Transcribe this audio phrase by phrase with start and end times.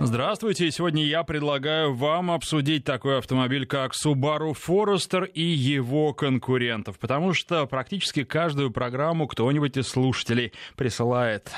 [0.00, 0.70] Здравствуйте.
[0.72, 7.64] Сегодня я предлагаю вам обсудить такой автомобиль, как Subaru Forester и его конкурентов, потому что
[7.66, 11.52] практически каждую программу кто-нибудь из слушателей присылает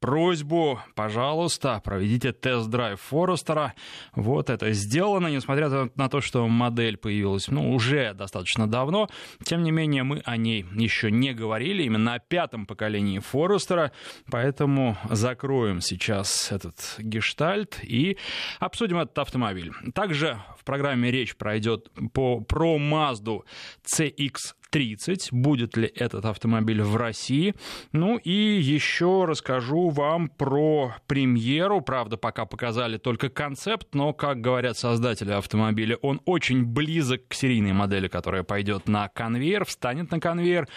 [0.00, 3.74] просьбу, пожалуйста, проведите тест-драйв Форестера.
[4.14, 9.08] Вот это сделано, несмотря на то, что модель появилась, ну, уже достаточно давно.
[9.44, 13.92] Тем не менее, мы о ней еще не говорили, именно о пятом поколении Форестера,
[14.30, 18.16] поэтому закроем сейчас этот гештальт и
[18.60, 19.72] обсудим этот автомобиль.
[19.94, 23.42] Также в программе речь пройдет по, про Mazda
[23.84, 25.32] CX 30.
[25.32, 27.54] Будет ли этот автомобиль в России?
[27.92, 31.80] Ну и еще расскажу вам про премьеру.
[31.80, 37.72] Правда, пока показали только концепт, но, как говорят создатели автомобиля, он очень близок к серийной
[37.72, 40.68] модели, которая пойдет на конвейер, встанет на конвейер.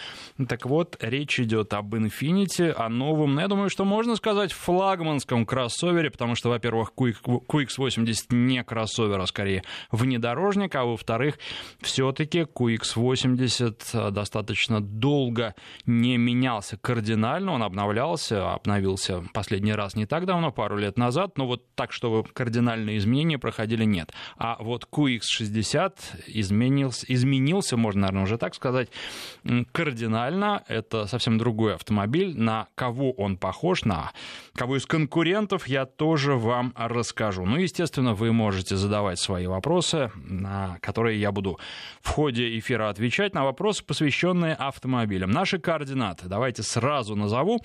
[0.48, 5.46] Так вот, речь идет об Infiniti, о новом, ну, я думаю, что можно сказать, флагманском
[5.46, 11.38] кроссовере, потому что, во-первых, QX80 не кроссовер, а скорее внедорожник, а во-вторых,
[11.82, 20.26] все-таки QX80 Э, достаточно долго не менялся кардинально, он обновлялся, обновился последний раз не так
[20.26, 24.12] давно, пару лет назад, но вот так, чтобы кардинальные изменения проходили, нет.
[24.38, 25.94] А вот QX60
[26.28, 28.90] изменился, изменился, можно, наверное, уже так сказать,
[29.72, 30.64] кардинально.
[30.68, 32.38] Это совсем другой автомобиль.
[32.38, 34.12] На кого он похож, на
[34.56, 37.46] кого из конкурентов, я тоже вам расскажу.
[37.46, 41.60] Ну, естественно, вы можете задавать свои вопросы, на которые я буду
[42.02, 45.32] в ходе эфира отвечать на вопросы, вопросы, посвященные автомобилям.
[45.32, 47.62] Наши координаты давайте сразу назову.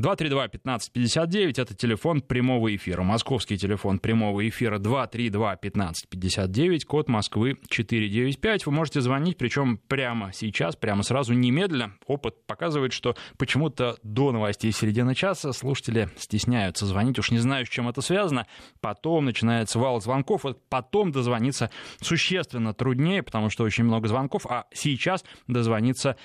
[0.00, 3.02] А, 232-1559 это телефон прямого эфира.
[3.02, 8.66] Московский телефон прямого эфира 232-1559, код Москвы 495.
[8.66, 11.94] Вы можете звонить, причем прямо сейчас, прямо сразу, немедленно.
[12.06, 17.18] Опыт показывает, что почему-то до новостей середины часа слушатели стесняются звонить.
[17.18, 18.46] Уж не знаю, с чем это связано.
[18.80, 21.70] Потом начинается вал звонков, вот потом дозвониться
[22.00, 26.16] существенно труднее, потому что очень много звонков, а сейчас дозвониться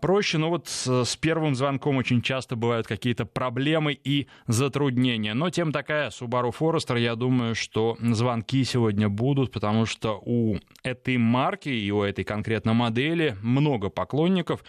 [0.00, 5.34] проще, но вот с первым звонком очень часто бывают какие-то проблемы и затруднения.
[5.34, 11.16] Но тем такая Subaru Forester, я думаю, что звонки сегодня будут, потому что у этой
[11.16, 14.64] марки и у этой конкретно модели много поклонников,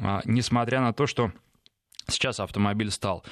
[0.00, 1.32] а, несмотря на то, что
[2.08, 3.24] сейчас автомобиль стал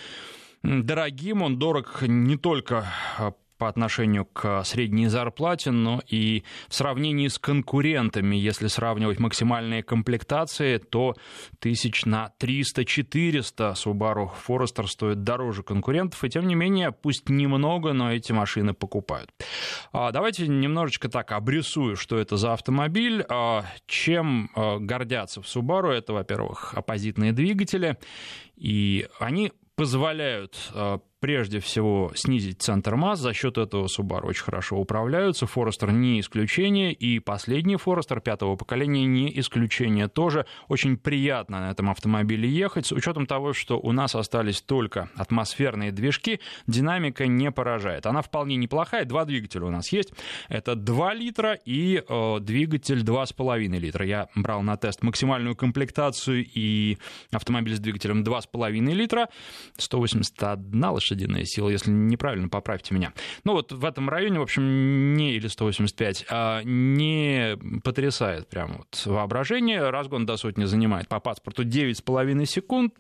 [0.63, 2.87] дорогим, он дорог не только
[3.19, 9.83] а, по отношению к средней зарплате, но и в сравнении с конкурентами, если сравнивать максимальные
[9.83, 11.15] комплектации, то
[11.59, 18.13] тысяч на 300-400 Subaru Forester стоит дороже конкурентов, и тем не менее, пусть немного, но
[18.13, 19.31] эти машины покупают.
[19.93, 23.25] А, давайте немножечко так обрисую, что это за автомобиль.
[23.29, 25.91] А, чем а, гордятся в Subaru?
[25.91, 27.97] Это, во-первых, оппозитные двигатели,
[28.57, 30.73] и они позволяют
[31.27, 33.19] прежде всего снизить центр масс.
[33.19, 35.47] За счет этого Subaru очень хорошо управляются.
[35.47, 36.93] Forester не исключение.
[36.93, 40.07] И последний Forester пятого поколения не исключение.
[40.07, 42.87] Тоже очень приятно на этом автомобиле ехать.
[42.87, 46.39] С учетом того, что у нас остались только атмосферные движки,
[46.69, 48.07] динамика не поражает.
[48.07, 49.05] Она вполне неплохая.
[49.05, 50.13] Два двигателя у нас есть.
[50.49, 54.07] Это 2 литра и э, двигатель 2,5 литра.
[54.07, 56.99] Я брал на тест максимальную комплектацию и
[57.33, 59.29] автомобиль с двигателем 2,5 литра.
[59.77, 63.13] 181 лошадь лошадиная сила, если неправильно, поправьте меня.
[63.45, 69.03] Ну вот в этом районе, в общем, не или 185, а не потрясает прямо вот
[69.07, 69.91] воображение.
[69.91, 72.95] Разгон до сотни занимает по паспорту 9,5 секунд.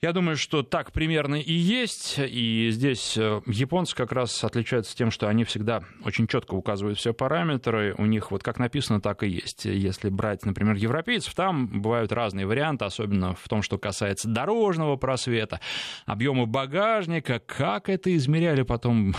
[0.00, 2.20] Я думаю, что так примерно и есть.
[2.20, 7.12] И здесь э, японцы как раз отличаются тем, что они всегда очень четко указывают все
[7.12, 7.96] параметры.
[7.98, 9.64] У них вот как написано, так и есть.
[9.64, 15.60] Если брать, например, европейцев, там бывают разные варианты, особенно в том, что касается дорожного просвета,
[16.06, 19.16] объема багажника, как это измеряли потом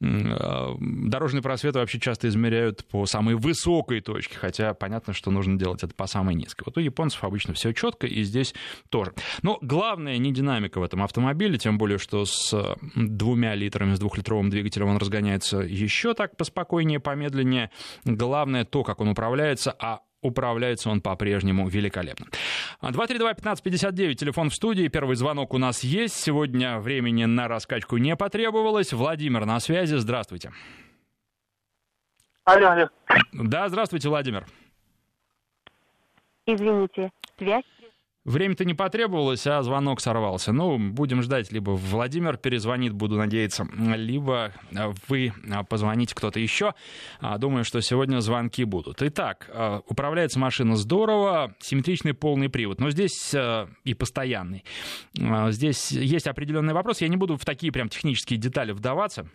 [0.00, 5.94] дорожный просвет вообще часто измеряют по самой высокой точке, хотя понятно, что нужно делать это
[5.94, 6.64] по самой низкой.
[6.66, 8.54] Вот у японцев обычно все четко, и здесь
[8.88, 9.12] тоже.
[9.42, 14.50] Но главное не динамика в этом автомобиле, тем более, что с двумя литрами, с двухлитровым
[14.50, 17.70] двигателем он разгоняется еще так поспокойнее, помедленнее.
[18.04, 22.26] Главное то, как он управляется, а управляется он по-прежнему великолепно.
[22.82, 26.16] 232-1559, телефон в студии, первый звонок у нас есть.
[26.16, 28.92] Сегодня времени на раскачку не потребовалось.
[28.92, 30.52] Владимир на связи, здравствуйте.
[32.44, 32.88] Алло, алло.
[33.32, 34.46] Да, здравствуйте, Владимир.
[36.46, 37.64] Извините, связь
[38.28, 40.52] Время-то не потребовалось, а звонок сорвался.
[40.52, 44.52] Ну, будем ждать, либо Владимир перезвонит, буду надеяться, либо
[45.08, 45.32] вы
[45.70, 46.74] позвоните кто-то еще.
[47.20, 49.00] А, думаю, что сегодня звонки будут.
[49.00, 53.34] Итак, а, управляется машина здорово, симметричный полный привод, но здесь
[53.84, 54.62] и постоянный.
[55.14, 57.00] Здесь есть определенный вопрос.
[57.00, 59.26] Я не буду в такие прям технические детали вдаваться.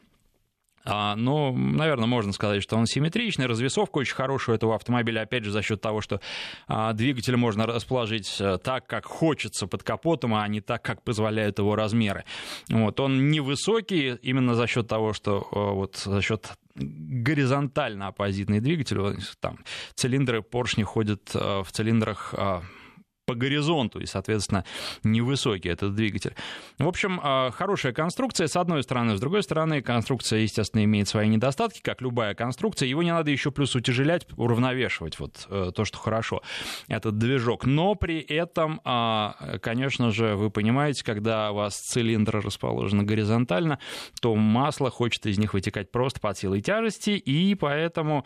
[0.85, 3.45] А, ну, наверное, можно сказать, что он симметричный.
[3.45, 6.19] Развесовка очень хорошая у этого автомобиля, опять же, за счет того, что
[6.67, 11.59] а, двигатель можно расположить э, так, как хочется под капотом, а не так, как позволяют
[11.59, 12.25] его размеры.
[12.69, 12.99] Вот.
[12.99, 18.99] Он невысокий именно за счет того, что э, вот за счет горизонтально оппозитный двигатель,
[19.39, 19.59] там
[19.95, 22.33] цилиндры поршни ходят э, в цилиндрах
[23.25, 24.65] по горизонту и, соответственно,
[25.03, 26.35] невысокий этот двигатель.
[26.77, 29.15] В общем, а, хорошая конструкция, с одной стороны.
[29.15, 32.87] С другой стороны, конструкция, естественно, имеет свои недостатки, как любая конструкция.
[32.87, 36.41] Его не надо еще плюс утяжелять, уравновешивать, вот э, то, что хорошо,
[36.87, 37.65] этот движок.
[37.65, 43.79] Но при этом, а, конечно же, вы понимаете, когда у вас цилиндры расположены горизонтально,
[44.19, 48.25] то масло хочет из них вытекать просто под силой тяжести, и поэтому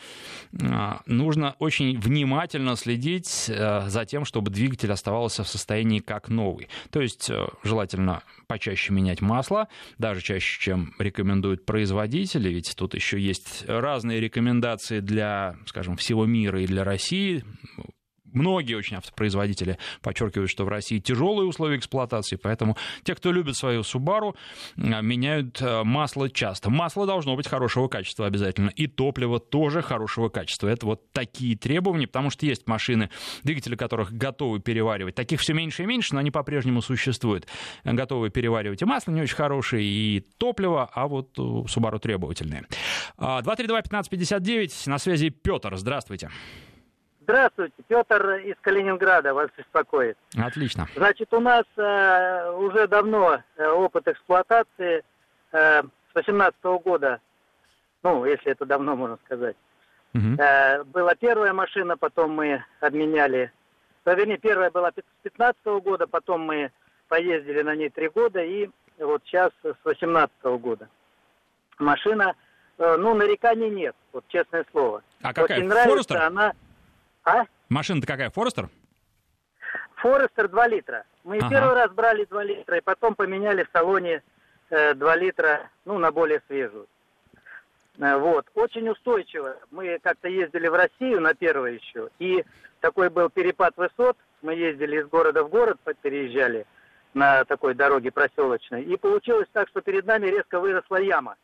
[0.60, 6.30] а, нужно очень внимательно следить э, за тем, чтобы двигатель двигатель оставался в состоянии как
[6.30, 6.68] новый.
[6.92, 9.68] То есть э, желательно почаще менять масло,
[9.98, 16.62] даже чаще, чем рекомендуют производители, ведь тут еще есть разные рекомендации для, скажем, всего мира
[16.62, 17.44] и для России.
[18.34, 23.82] Многие очень автопроизводители подчеркивают, что в России тяжелые условия эксплуатации, поэтому те, кто любит свою
[23.82, 24.36] Subaru,
[24.78, 26.70] а, меняют а, масло часто.
[26.70, 30.68] Масло должно быть хорошего качества обязательно, и топливо тоже хорошего качества.
[30.68, 33.10] Это вот такие требования, потому что есть машины,
[33.44, 35.16] двигатели которых готовы переваривать.
[35.16, 37.48] Таких все меньше и меньше, но они по-прежнему существуют.
[37.84, 42.66] Готовы переваривать и масло не очень хорошее, и топливо, а вот Subaru требовательные.
[43.18, 45.98] 232-1559, а, на связи Петр, здравствуйте.
[45.98, 46.30] Здравствуйте,
[47.28, 50.18] Петр из Калининграда вас беспокоит.
[50.38, 50.88] Отлично.
[50.96, 55.04] Значит, у нас э, уже давно э, опыт эксплуатации
[55.52, 57.20] э, с 18 года,
[58.02, 59.58] ну, если это давно можно сказать.
[60.14, 60.42] Угу.
[60.42, 63.52] Э, была первая машина, потом мы обменяли,
[64.06, 66.72] ну, вернее, первая была с 15 года, потом мы
[67.10, 68.70] поездили на ней три года, и
[69.00, 70.32] вот сейчас с 18
[70.62, 70.88] года.
[71.78, 72.36] Машина,
[72.78, 75.04] э, ну, нареканий нет, вот честное слово.
[75.22, 75.58] А какая?
[75.58, 76.22] Очень нравится Форестер?
[76.22, 76.54] она.
[77.28, 77.46] А?
[77.68, 78.70] Машина-то какая, Форестер?
[79.96, 81.04] Форестер 2 литра.
[81.26, 81.50] Мы ага.
[81.50, 84.24] первый раз брали 2 литра, и потом поменяли в салоне
[84.70, 86.88] э, 2 литра, ну, на более свежую.
[88.00, 88.46] Э, вот.
[88.54, 89.58] Очень устойчиво.
[89.72, 92.46] Мы как-то ездили в Россию на первое еще, и
[92.80, 94.18] такой был перепад высот.
[94.42, 96.66] Мы ездили из города в город, переезжали
[97.14, 98.84] на такой дороге проселочной.
[98.84, 101.36] И получилось так, что перед нами резко выросла яма.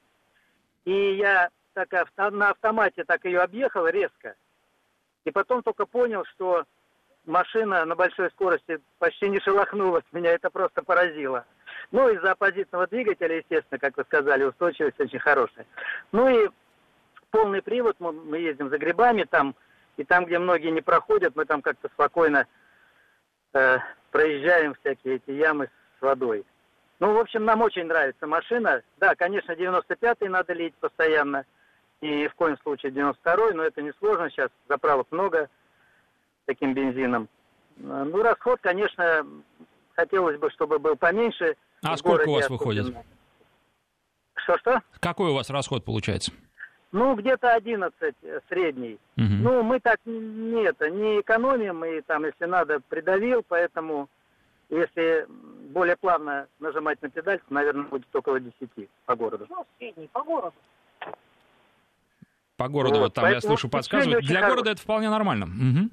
[0.85, 1.89] И я так,
[2.31, 4.35] на автомате так ее объехал резко.
[5.25, 6.65] И потом только понял, что
[7.25, 10.03] машина на большой скорости почти не шелохнулась.
[10.11, 11.45] Меня это просто поразило.
[11.91, 15.65] Ну, из-за оппозитного двигателя, естественно, как вы сказали, устойчивость очень хорошая.
[16.11, 16.49] Ну и
[17.31, 19.55] полный привод, мы, мы ездим за грибами там,
[19.97, 22.47] и там, где многие не проходят, мы там как-то спокойно
[23.53, 23.77] э,
[24.11, 26.45] проезжаем всякие эти ямы с водой.
[26.99, 28.81] Ну, в общем, нам очень нравится машина.
[28.97, 31.45] Да, конечно, 95-й надо лить постоянно–
[32.01, 35.50] и в коем случае 92-й, но это несложно, сейчас заправок много
[36.45, 37.30] таким бензином.
[37.78, 39.25] Ну, расход, конечно,
[39.95, 41.56] хотелось бы, чтобы был поменьше.
[41.81, 42.95] А сколько у вас выходит?
[44.36, 44.81] Что-что?
[45.00, 46.31] Какой у вас расход получается?
[46.92, 49.00] Ну, где-то 11 э, средний.
[49.18, 49.25] Угу.
[49.42, 54.09] Ну, мы так не, это, не экономим, и там, если надо, придавил, поэтому
[54.69, 55.26] если
[55.71, 59.47] более плавно нажимать на педаль, то, наверное, будет около 10 по городу.
[59.50, 60.56] Ну, средний по городу
[62.57, 64.26] по городу, вот, вот там я слышу, подсказывают.
[64.26, 65.45] Для города это вполне нормально.
[65.45, 65.90] Угу.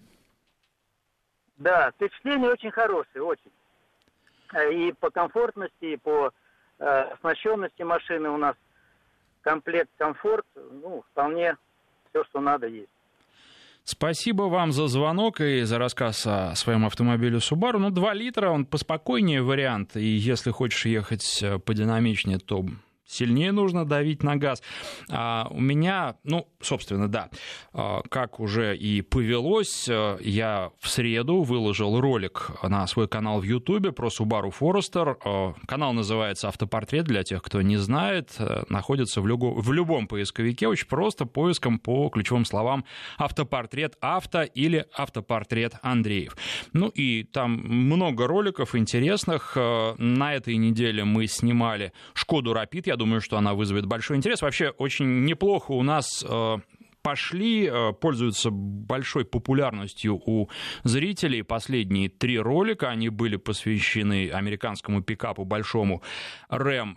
[1.59, 3.51] Да, впечатление очень хорошее, очень.
[4.55, 6.33] Э, и по комфортности, и по
[6.79, 8.55] э, оснащенности машины у нас
[9.43, 11.57] комплект комфорт, ну, вполне
[12.11, 12.91] все, что надо есть.
[13.85, 17.79] Спасибо вам за звонок и за рассказ о своем автомобиле Subaru.
[17.79, 19.97] Ну, 2 литра, он поспокойнее вариант.
[19.97, 22.65] И если хочешь ехать э, подинамичнее, то
[23.11, 24.63] сильнее нужно давить на газ.
[25.11, 27.31] А у меня, ну, собственно, да,
[27.73, 33.45] а, как уже и повелось, э, я в среду выложил ролик на свой канал в
[33.45, 35.17] Ютубе про Subaru Forester.
[35.25, 40.07] Э, канал называется «Автопортрет», для тех, кто не знает, э, находится в, любо, в любом
[40.07, 42.85] поисковике, очень просто поиском по ключевым словам
[43.19, 46.37] «Автопортрет авто» или «Автопортрет Андреев».
[46.73, 49.57] Ну и там много роликов интересных.
[49.57, 54.43] На этой неделе мы снимали «Шкоду Рапид», я думаю, что она вызовет большой интерес.
[54.43, 56.57] Вообще очень неплохо у нас э,
[57.03, 60.49] пошли, э, пользуются большой популярностью у
[60.85, 61.43] зрителей.
[61.43, 66.03] Последние три ролика, они были посвящены американскому пикапу большому
[66.51, 66.97] Ram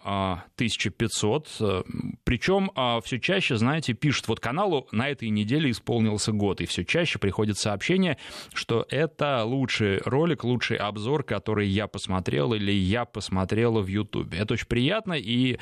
[0.55, 1.83] 1500.
[2.23, 2.71] Причем
[3.03, 7.57] все чаще, знаете, пишут, вот каналу на этой неделе исполнился год, и все чаще приходит
[7.57, 8.17] сообщение,
[8.53, 14.33] что это лучший ролик, лучший обзор, который я посмотрел или я посмотрела в YouTube.
[14.33, 15.57] Это очень приятно, и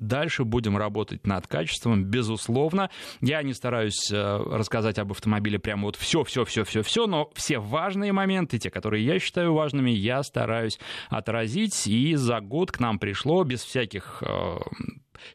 [0.00, 2.90] дальше будем работать над качеством, безусловно.
[3.20, 3.65] Я не стараюсь
[4.12, 8.58] э, рассказать об автомобиле прямо вот все, все, все, все, все, но все важные моменты,
[8.58, 11.86] те, которые я считаю важными, я стараюсь отразить.
[11.86, 14.56] И за год к нам пришло без всяких э,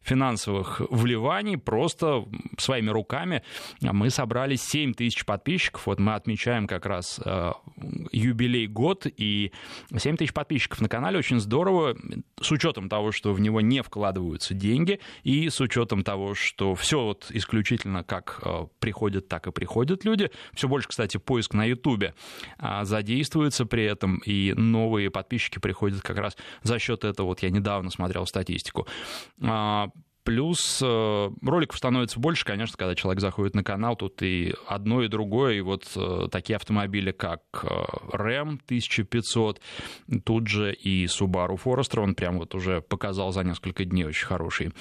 [0.01, 2.25] финансовых вливаний, просто
[2.57, 3.43] своими руками
[3.81, 5.85] мы собрали 7 тысяч подписчиков.
[5.85, 7.51] Вот мы отмечаем как раз э,
[8.11, 9.51] юбилей год, и
[9.95, 11.95] 7 тысяч подписчиков на канале очень здорово,
[12.39, 17.03] с учетом того, что в него не вкладываются деньги, и с учетом того, что все
[17.03, 20.31] вот исключительно как э, приходят, так и приходят люди.
[20.53, 22.13] Все больше, кстати, поиск на Ютубе
[22.57, 27.27] а, задействуется при этом, и новые подписчики приходят как раз за счет этого.
[27.27, 28.87] Вот я недавно смотрел статистику.
[29.71, 29.89] А,
[30.23, 35.07] Плюс э, роликов становится больше, конечно, когда человек заходит на канал, тут и одно, и
[35.07, 37.67] другое, и вот э, такие автомобили, как э,
[38.13, 39.59] Ram 1500,
[40.23, 44.73] тут же и Subaru Forester, он прям вот уже показал за несколько дней очень хороший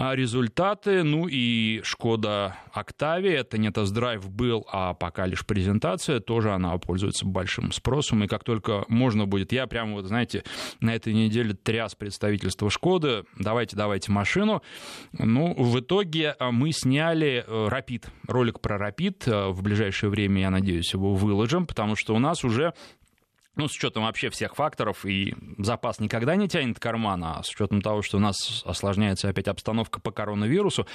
[0.00, 1.02] а, результаты.
[1.02, 7.26] Ну и Шкода Октавия, это не тест-драйв был, а пока лишь презентация, тоже она пользуется
[7.26, 8.24] большим спросом.
[8.24, 10.42] И как только можно будет, я прямо вот, знаете,
[10.80, 14.62] на этой неделе тряс представительство Шкоды, давайте, давайте машину.
[15.12, 19.26] Ну, в итоге а, мы сняли Рапид, ролик про Рапид.
[19.26, 22.72] В ближайшее время, я надеюсь, его выложим, потому что у нас уже
[23.60, 27.82] ну, с учетом вообще всех факторов, и запас никогда не тянет карман, а с учетом
[27.82, 30.86] того, что у нас осложняется опять обстановка по коронавирусу,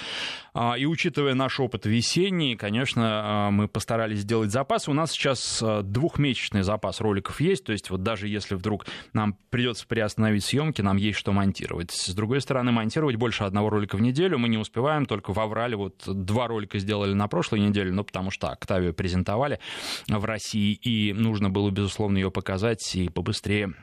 [0.55, 4.87] а, и учитывая наш опыт весенний, конечно, а, мы постарались сделать запас.
[4.87, 9.37] У нас сейчас а, двухмесячный запас роликов есть, то есть вот даже если вдруг нам
[9.51, 11.91] придется приостановить съемки, нам есть что монтировать.
[11.91, 15.75] С другой стороны, монтировать больше одного ролика в неделю мы не успеваем, только в Аврале
[15.75, 19.59] вот два ролика сделали на прошлой неделе, ну, потому что Октавию презентовали
[20.07, 23.73] в России, и нужно было, безусловно, ее показать показать и побыстрее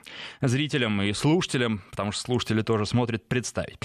[0.41, 3.77] зрителям и слушателям, потому что слушатели тоже смотрят, представить.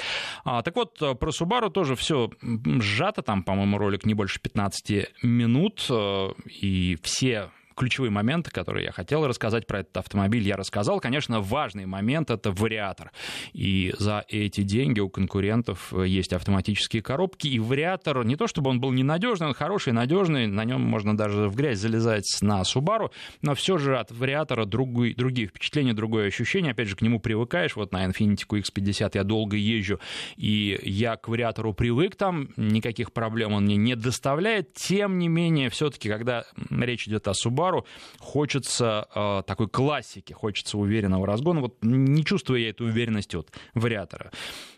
[0.45, 5.85] А, так вот, про Subaru тоже все сжато, там, по-моему, ролик не больше 15 минут,
[5.89, 6.29] э,
[6.61, 10.99] и все ключевые моменты, которые я хотел рассказать про этот автомобиль, я рассказал.
[10.99, 13.11] Конечно, важный момент— это вариатор.
[13.53, 17.47] И за эти деньги у конкурентов есть автоматические коробки.
[17.47, 21.47] И вариатор, не то чтобы он был ненадежный, он хороший, надежный, на нем можно даже
[21.47, 26.71] в грязь залезать на Subaru, но все же от вариатора другой, другие впечатления, другое ощущение.
[26.71, 27.75] Опять же, к нему привыкаешь.
[27.75, 29.99] Вот на Infiniti QX50 я долго езжу,
[30.35, 34.73] и я к вариатору привык, там никаких проблем он мне не доставляет.
[34.73, 37.85] Тем не менее, все-таки, когда речь идет о Subaru, Subaru
[38.19, 41.61] хочется э, такой классики, хочется уверенного разгона.
[41.61, 44.31] Вот не чувствую я этой уверенности от вариатора.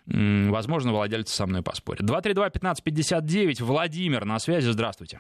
[0.05, 2.01] Возможно, владельцы со мной поспорят.
[2.01, 5.19] 232-1559, Владимир на связи, здравствуйте.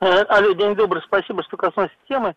[0.00, 2.34] Э, алло, день добрый, спасибо, что коснулись темы.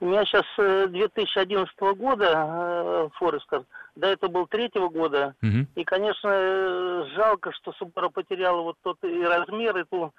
[0.00, 5.34] У меня сейчас 2011 э, года э, Форестер, до этого был третьего года.
[5.42, 5.66] Угу.
[5.76, 10.12] И, конечно, жалко, что Subaru потеряла вот тот и размер, и ту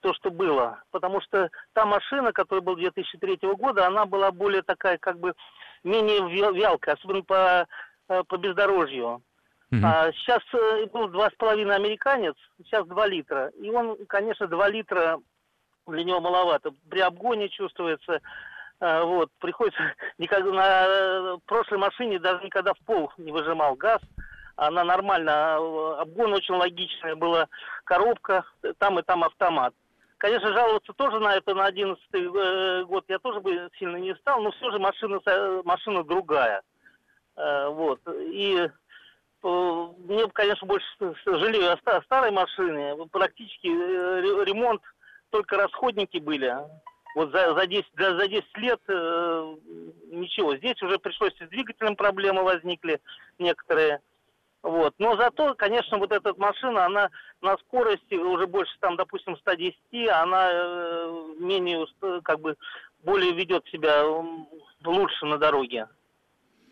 [0.00, 0.82] то, что было.
[0.90, 5.34] Потому что та машина, которая была 2003 года, она была более такая, как бы,
[5.82, 6.20] менее
[6.52, 7.66] вялкая, особенно по,
[8.08, 9.22] э, по бездорожью.
[9.72, 9.80] Uh-huh.
[9.82, 13.48] А сейчас э, был два с половиной американец, сейчас два литра.
[13.60, 15.20] И он, конечно, два литра
[15.86, 16.70] для него маловато.
[16.88, 18.20] При обгоне чувствуется,
[18.80, 19.80] э, вот, приходится,
[20.18, 24.00] никогда на прошлой машине даже никогда в пол не выжимал газ
[24.56, 25.56] она нормально,
[26.00, 27.48] обгон очень логичный, была
[27.84, 28.44] коробка,
[28.78, 29.74] там и там автомат.
[30.18, 34.40] Конечно, жаловаться тоже на это на 11 э, год я тоже бы сильно не стал,
[34.40, 35.20] но все же машина,
[35.64, 36.62] машина другая.
[37.36, 38.00] Э, вот.
[38.06, 38.56] И
[39.42, 40.86] э, мне, конечно, больше
[41.26, 42.96] жалею о старой машине.
[43.10, 44.80] Практически ремонт,
[45.30, 46.56] только расходники были.
[47.14, 49.56] Вот за, за, 10, за, за 10 лет э,
[50.10, 50.56] ничего.
[50.56, 53.00] Здесь уже пришлось с двигателем проблемы возникли
[53.38, 54.00] некоторые.
[54.64, 54.94] Вот.
[54.96, 57.10] Но зато, конечно, вот эта машина, она
[57.42, 59.76] на скорости уже больше, там, допустим, 110,
[60.08, 61.86] она э, менее,
[62.22, 62.56] как бы,
[63.02, 64.04] более ведет себя
[64.82, 65.86] лучше на дороге.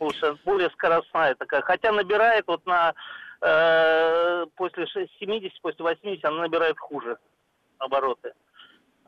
[0.01, 1.61] Лучше, более скоростная такая.
[1.61, 2.95] Хотя набирает вот на
[3.43, 7.19] э, после 70, после 80 она набирает хуже
[7.77, 8.33] обороты.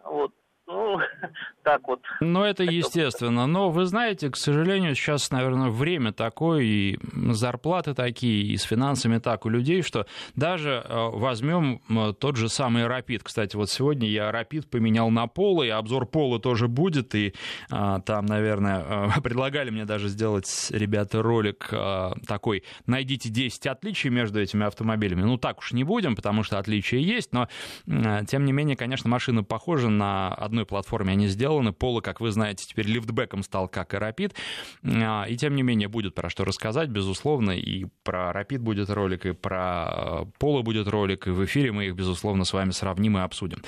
[0.04, 0.30] Вот.
[0.66, 0.99] Ну,
[1.62, 2.00] так вот.
[2.21, 3.47] Ну, это естественно.
[3.47, 6.99] Но вы знаете, к сожалению, сейчас, наверное, время такое, и
[7.33, 10.06] зарплаты такие, и с финансами так у людей, что
[10.37, 11.80] даже э, возьмем
[12.18, 13.23] тот же самый Рапид.
[13.23, 17.35] Кстати, вот сегодня я Рапид поменял на Поло, и обзор Пола тоже будет, и
[17.71, 24.40] а, там, наверное, предлагали мне даже сделать, ребята, ролик а, такой, найдите 10 отличий между
[24.40, 25.23] этими автомобилями.
[25.23, 27.49] Ну, так уж не будем, потому что отличия есть, но,
[28.26, 31.73] тем не менее, конечно, машина похожа на одной платформе они сделаны.
[31.73, 34.34] Поло, как вы знаете, теперь лифтбеком стал, как и Rapid.
[34.84, 37.50] А, и тем не менее будет про что рассказать, безусловно.
[37.50, 41.26] И про Rapid будет ролик, и про Поло будет ролик.
[41.26, 43.62] И в эфире мы их, безусловно, с вами сравним и обсудим.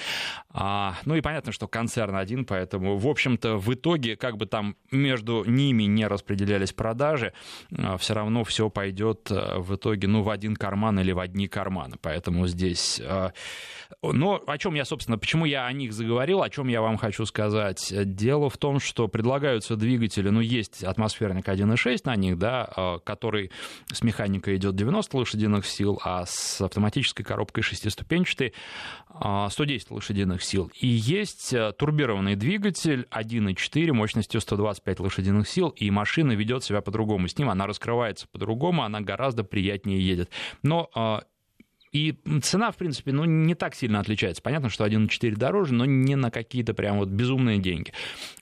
[0.51, 4.77] А, ну и понятно, что концерн один, поэтому, в общем-то, в итоге, как бы там
[4.93, 7.33] между ними не распределялись продажи,
[7.77, 11.97] а, все равно все пойдет в итоге, ну, в один карман или в одни карманы.
[12.01, 13.03] Поэтому здесь...
[14.03, 17.25] Но о чем я, собственно, почему я о них заговорил, о чем я вам хочу
[17.27, 17.93] сказать.
[17.93, 23.51] Дело в том, что предлагаются двигатели, ну, есть атмосферник 1.6 на них, да, а, который
[23.93, 28.55] с механикой идет 90 лошадиных сил, а с автоматической коробкой шестиступенчатой
[29.49, 30.71] 110 а, лошадиных сил.
[30.79, 37.29] И есть э, турбированный двигатель 1.4 мощностью 125 лошадиных сил, и машина ведет себя по-другому.
[37.29, 40.31] С ним она раскрывается по-другому, она гораздо приятнее едет.
[40.63, 40.91] Но
[41.93, 44.43] и цена, в принципе, ну, не так сильно отличается.
[44.43, 47.93] Понятно, что 1.4 дороже, но не на какие-то прям вот безумные деньги.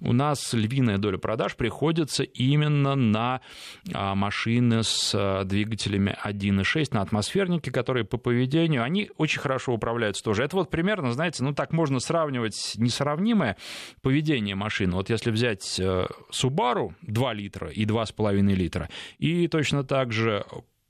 [0.00, 3.40] У нас львиная доля продаж приходится именно на
[3.92, 10.22] а, машины с а, двигателями 1.6, на атмосферники, которые по поведению, они очень хорошо управляются
[10.22, 10.44] тоже.
[10.44, 13.56] Это вот примерно, знаете, ну так можно сравнивать несравнимое
[14.02, 14.94] поведение машины.
[14.94, 20.44] Вот если взять э, Subaru 2 литра и 2,5 литра, и точно так же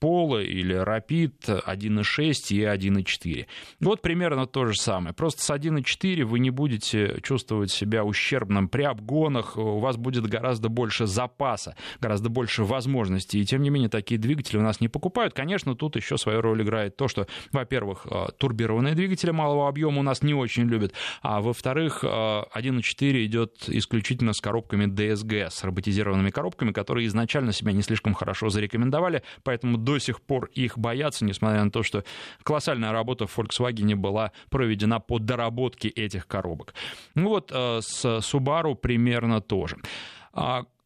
[0.05, 3.47] Пола или Rapid 1.6 и 1.4.
[3.81, 5.15] Вот примерно то же самое.
[5.15, 10.69] Просто с 1.4 вы не будете чувствовать себя ущербным при обгонах, у вас будет гораздо
[10.69, 13.41] больше запаса, гораздо больше возможностей.
[13.41, 15.33] И тем не менее такие двигатели у нас не покупают.
[15.33, 20.03] Конечно, тут еще свою роль играет то, что, во-первых, э, турбированные двигатели малого объема у
[20.03, 20.93] нас не очень любят,
[21.23, 27.73] а во-вторых, 1.4 э, идет исключительно с коробками DSG, с роботизированными коробками, которые изначально себя
[27.73, 32.05] не слишком хорошо зарекомендовали, поэтому до до сих пор их боятся, несмотря на то, что
[32.43, 36.75] колоссальная работа в Volkswagen была проведена по доработке этих коробок.
[37.15, 39.77] Ну вот э, с Subaru примерно тоже.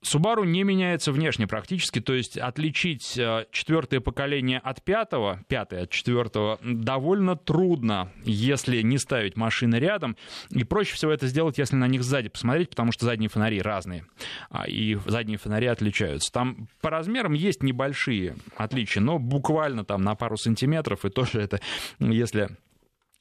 [0.04, 5.90] Subaru не меняется внешне практически, то есть отличить э, четвертое поколение от пятого, пятое от
[5.90, 10.16] четвертого довольно трудно, если не ставить машины рядом.
[10.50, 14.04] И проще всего это сделать, если на них сзади посмотреть, потому что задние фонари разные,
[14.50, 16.32] а, и задние фонари отличаются.
[16.32, 21.61] Там по размерам есть небольшие отличия, но буквально там на пару сантиметров, и тоже это,
[21.98, 22.50] если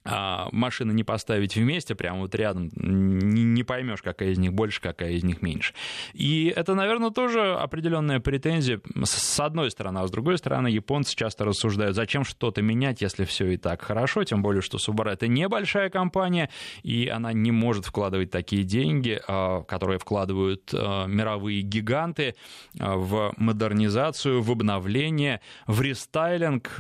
[0.10, 5.12] а, машины не поставить вместе, прямо вот рядом, не, поймешь, какая из них больше, какая
[5.12, 5.74] из них меньше.
[6.14, 11.44] И это, наверное, тоже определенная претензия с одной стороны, а с другой стороны, японцы часто
[11.44, 15.90] рассуждают, зачем что-то менять, если все и так хорошо, тем более, что Subaru это небольшая
[15.90, 16.50] компания,
[16.84, 22.36] и она не может вкладывать такие деньги, а, которые вкладывают а, мировые гиганты
[22.74, 26.80] в модернизацию, в обновление, в рестайлинг,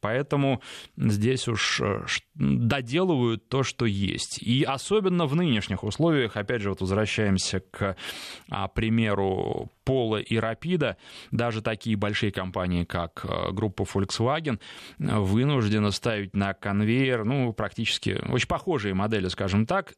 [0.00, 0.62] поэтому
[0.96, 1.82] здесь уж
[2.68, 4.38] доделывают то, что есть.
[4.42, 7.96] И особенно в нынешних условиях, опять же, вот возвращаемся к
[8.50, 10.98] а, примеру Пола и Рапида,
[11.30, 14.60] даже такие большие компании, как а, группа Volkswagen,
[14.98, 19.94] вынуждены ставить на конвейер, ну, практически очень похожие модели, скажем так,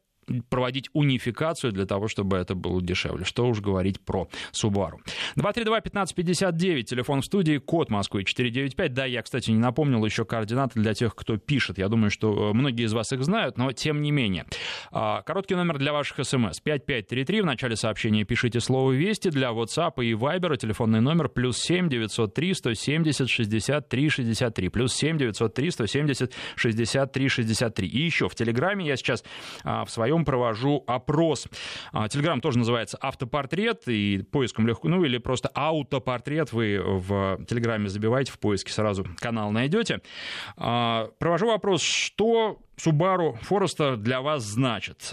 [0.48, 3.24] проводить унификацию для того, чтобы это было дешевле.
[3.24, 4.98] Что уж говорить про Subaru.
[5.36, 8.92] 232-1559, телефон в студии, код Москвы 495.
[8.92, 11.78] Да, я, кстати, не напомнил еще координаты для тех, кто пишет.
[11.78, 14.46] Я думаю, что э, многие из вас их знают, но тем не менее.
[14.90, 16.60] А, короткий номер для ваших смс.
[16.60, 17.42] 5533.
[17.42, 19.30] В начале сообщения пишите слово «Вести».
[19.30, 24.68] Для WhatsApp и Viber телефонный номер плюс 7 903 170 63 63.
[24.68, 27.88] Плюс 7 903 170 63 63.
[27.88, 29.24] И еще в Телеграме я сейчас
[29.64, 31.46] а, в своем провожу опрос.
[31.92, 37.88] А, Телеграм тоже называется «Автопортрет», и поиском легко, ну или просто «Аутопортрет» вы в Телеграме
[37.88, 40.00] забиваете в поиске, сразу канал найдете.
[40.56, 45.12] А, провожу вопрос, что Subaru Forester для вас значит?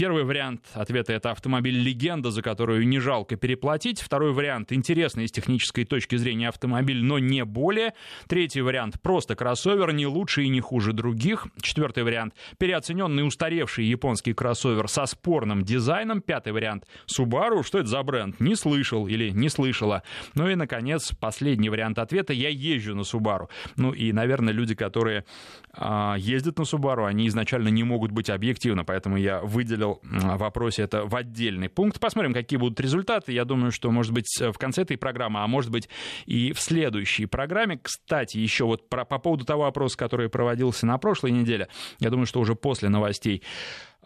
[0.00, 4.00] Первый вариант ответа— это автомобиль-легенда, за которую не жалко переплатить.
[4.00, 7.92] Второй вариант— интересный с технической точки зрения автомобиль, но не более.
[8.26, 11.48] Третий вариант— просто кроссовер, не лучше и не хуже других.
[11.60, 16.22] Четвертый вариант— переоцененный устаревший японский кроссовер со спорным дизайном.
[16.22, 17.62] Пятый вариант— Subaru.
[17.62, 18.40] Что это за бренд?
[18.40, 20.02] Не слышал или не слышала.
[20.34, 23.50] Ну и, наконец, последний вариант ответа— я езжу на Subaru.
[23.76, 25.26] Ну и, наверное, люди, которые
[25.74, 31.04] а, ездят на Subaru, они изначально не могут быть объективны, поэтому я выделил вопросе это
[31.04, 31.98] в отдельный пункт.
[31.98, 33.32] Посмотрим, какие будут результаты.
[33.32, 35.88] Я думаю, что, может быть, в конце этой программы, а может быть
[36.26, 37.78] и в следующей программе.
[37.82, 42.26] Кстати, еще вот про, по поводу того опроса, который проводился на прошлой неделе, я думаю,
[42.26, 43.42] что уже после новостей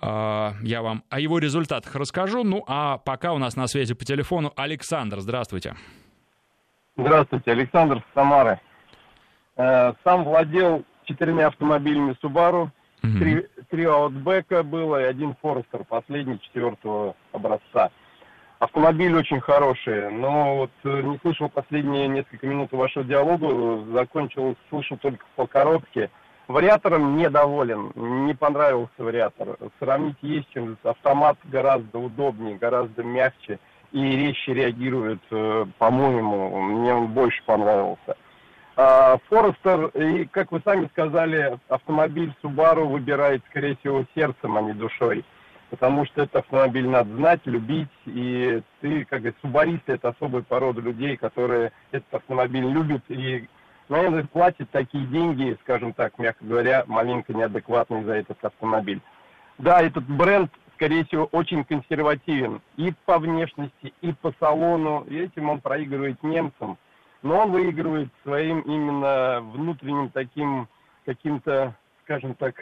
[0.00, 2.44] а, я вам о его результатах расскажу.
[2.44, 5.20] Ну, а пока у нас на связи по телефону Александр.
[5.20, 5.76] Здравствуйте.
[6.96, 8.60] Здравствуйте, Александр Самары.
[9.56, 12.70] Э, сам владел четырьмя автомобилями Subaru.
[13.18, 17.90] Три, три Outback было и один Forester, последний четвертого образца.
[18.60, 24.96] Автомобиль очень хороший, но вот э, не слышал последние несколько минут вашего диалога, закончил, слышал
[24.96, 26.10] только по коробке.
[26.48, 29.58] Вариатором недоволен, не понравился вариатор.
[29.78, 33.58] Сравнить есть чем, автомат гораздо удобнее, гораздо мягче
[33.92, 38.16] и резче реагирует, э, по-моему, мне он больше понравился.
[38.76, 44.72] А, Форестер, и, как вы сами сказали, автомобиль Subaru выбирает, скорее всего, сердцем, а не
[44.72, 45.24] душой.
[45.70, 50.80] Потому что этот автомобиль надо знать, любить, и ты, как говорится, субаристы, это особая порода
[50.80, 53.48] людей, которые этот автомобиль любят и
[53.88, 59.00] наверное, платит такие деньги, скажем так, мягко говоря, маленько неадекватные за этот автомобиль.
[59.58, 65.50] Да, этот бренд, скорее всего, очень консервативен и по внешности, и по салону, и этим
[65.50, 66.78] он проигрывает немцам.
[67.24, 70.68] Но он выигрывает своим именно внутренним таким
[71.06, 72.54] каким-то, скажем так,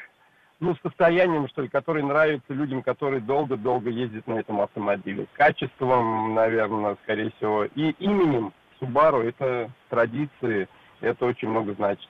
[0.61, 5.27] ну, состоянием, что ли, которое нравится людям, которые долго-долго ездят на этом автомобиле.
[5.33, 10.68] Качеством, наверное, скорее всего, и именем Subaru, это традиции,
[11.01, 12.09] это очень много значит.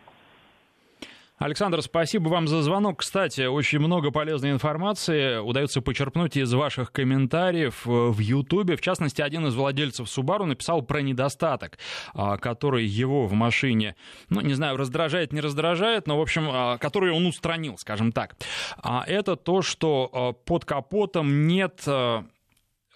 [1.43, 3.01] Александр, спасибо вам за звонок.
[3.01, 8.77] Кстати, очень много полезной информации удается почерпнуть из ваших комментариев в Ютубе.
[8.77, 11.79] В частности, один из владельцев Subaru написал про недостаток,
[12.15, 13.97] а, который его в машине,
[14.29, 18.37] ну, не знаю, раздражает, не раздражает, но, в общем, а, который он устранил, скажем так.
[18.81, 21.85] А это то, что под капотом нет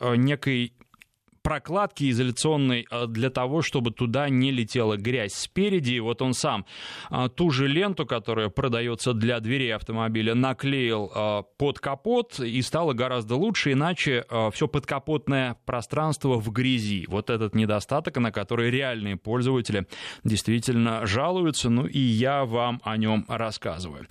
[0.00, 0.72] некой
[1.46, 5.92] прокладки изоляционной э, для того, чтобы туда не летела грязь спереди.
[5.92, 6.66] И вот он сам
[7.08, 12.94] э, ту же ленту, которая продается для дверей автомобиля, наклеил э, под капот и стало
[12.94, 17.04] гораздо лучше, иначе все подкапотное пространство в грязи.
[17.06, 19.86] Вот этот недостаток, на который реальные пользователи
[20.24, 24.06] действительно жалуются, ну и я вам о нем рассказываю.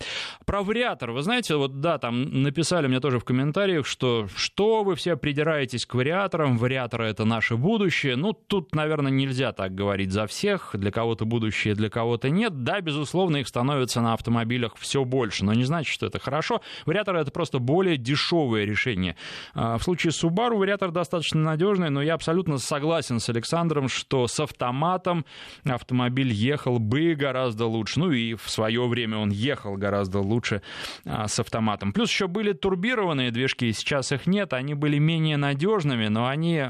[0.46, 4.94] Про вариатор, вы знаете, вот да, там написали мне тоже в комментариях, что что вы
[4.94, 8.16] все придираетесь к вариаторам, вариаторы это наше будущее.
[8.16, 10.70] Ну, тут, наверное, нельзя так говорить за всех.
[10.74, 12.62] Для кого-то будущее, для кого-то нет.
[12.62, 16.60] Да, безусловно, их становится на автомобилях все больше, но не значит, что это хорошо.
[16.86, 19.16] Вариатор— это просто более дешевое решение.
[19.54, 24.38] А, в случае Subaru вариатор достаточно надежный, но я абсолютно согласен с Александром, что с
[24.40, 25.24] автоматом
[25.64, 28.00] автомобиль ехал бы гораздо лучше.
[28.00, 30.62] Ну и в свое время он ехал гораздо лучше
[31.04, 31.92] а, с автоматом.
[31.92, 36.64] Плюс еще были турбированные движки, сейчас их нет, они были менее надежными, но они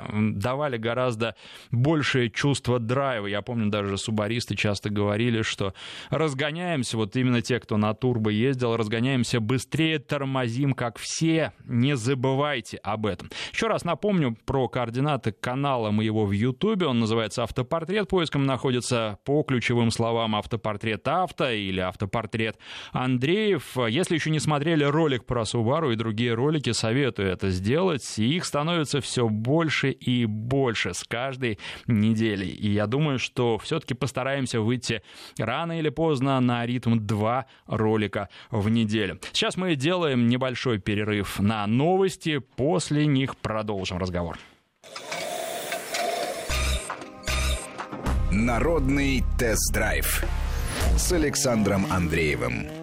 [0.47, 1.35] давали гораздо
[1.73, 3.27] большее чувство драйва.
[3.27, 5.75] Я помню, даже субаристы часто говорили, что
[6.09, 11.53] разгоняемся, вот именно те, кто на турбо ездил, разгоняемся быстрее, тормозим, как все.
[11.65, 13.29] Не забывайте об этом.
[13.53, 16.87] Еще раз напомню про координаты канала моего в Ютубе.
[16.87, 18.09] Он называется «Автопортрет».
[18.09, 22.57] Поиском находится по ключевым словам «Автопортрет авто» или «Автопортрет
[22.93, 23.77] Андреев».
[23.89, 28.17] Если еще не смотрели ролик про Subaru и другие ролики, советую это сделать.
[28.17, 30.36] их становится все больше и больше
[30.95, 32.51] с каждой неделей.
[32.51, 35.03] И я думаю, что все-таки постараемся выйти
[35.39, 39.19] рано или поздно на ритм 2 ролика в неделю.
[39.33, 44.39] Сейчас мы делаем небольшой перерыв на новости, после них продолжим разговор.
[48.31, 50.25] Народный тест-драйв
[50.97, 52.76] с Александром Андреевым.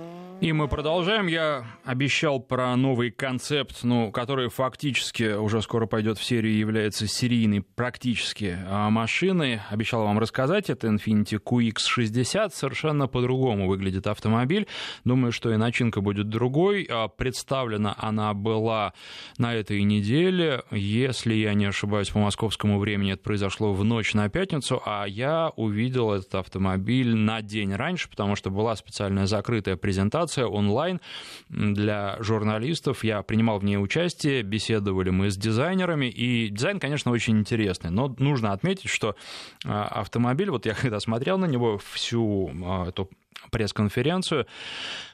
[0.43, 1.27] И мы продолжаем.
[1.27, 7.61] Я обещал про новый концепт, ну, который фактически уже скоро пойдет в серию, является серийной
[7.61, 9.61] практически а, машиной.
[9.69, 10.69] Обещал вам рассказать.
[10.69, 12.49] Это Infiniti QX60.
[12.53, 14.67] Совершенно по-другому выглядит автомобиль.
[15.05, 16.89] Думаю, что и начинка будет другой.
[16.91, 18.91] А, представлена она была
[19.37, 20.63] на этой неделе.
[20.71, 25.53] Если я не ошибаюсь, по московскому времени это произошло в ночь на пятницу, а я
[25.55, 30.99] увидел этот автомобиль на день раньше, потому что была специальная закрытая презентация конференция онлайн
[31.49, 33.03] для журналистов.
[33.03, 38.15] Я принимал в ней участие, беседовали мы с дизайнерами, и дизайн, конечно, очень интересный, но
[38.17, 39.15] нужно отметить, что
[39.65, 43.09] а, автомобиль, вот я когда смотрел на него всю а, эту
[43.51, 44.47] пресс-конференцию,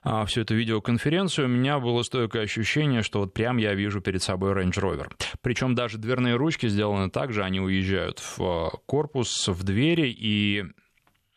[0.03, 4.21] а, всю эту видеоконференцию, у меня было стойкое ощущение, что вот прям я вижу перед
[4.21, 5.07] собой Range Rover.
[5.41, 10.63] Причем даже дверные ручки сделаны так же, они уезжают в корпус, в двери, и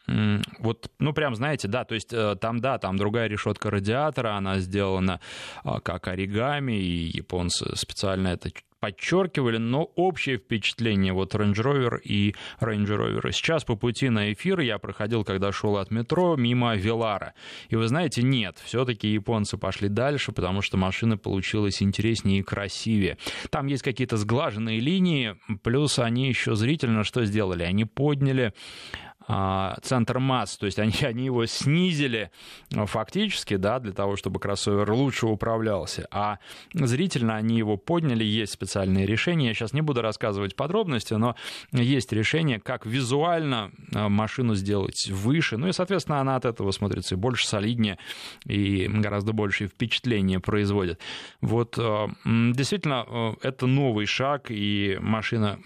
[0.07, 4.59] вот, ну, прям, знаете, да, то есть э, там, да, там другая решетка радиатора, она
[4.59, 5.21] сделана
[5.65, 8.51] а, как оригами, и японцы специально это
[8.83, 13.31] подчеркивали, но общее впечатление вот Range Rover и Range Rover.
[13.31, 17.35] Сейчас по пути на эфир я проходил, когда шел от метро, мимо Велара.
[17.69, 23.19] И вы знаете, нет, все-таки японцы пошли дальше, потому что машина получилась интереснее и красивее.
[23.51, 27.62] Там есть какие-то сглаженные линии, плюс они еще зрительно что сделали?
[27.62, 28.53] Они подняли
[29.83, 32.31] центр масс, то есть они, они его снизили
[32.75, 36.39] а, фактически, да, для того, чтобы кроссовер лучше управлялся, а
[36.73, 41.37] зрительно они его подняли, есть специальные решения, я сейчас не буду рассказывать подробности, но
[41.73, 47.15] есть решение, как визуально а, машину сделать выше, ну и, соответственно, она от этого смотрится
[47.15, 47.99] и больше солиднее,
[48.47, 51.01] и гораздо больше впечатления производит.
[51.41, 51.79] Вот
[52.25, 55.59] действительно, это новый шаг, и машина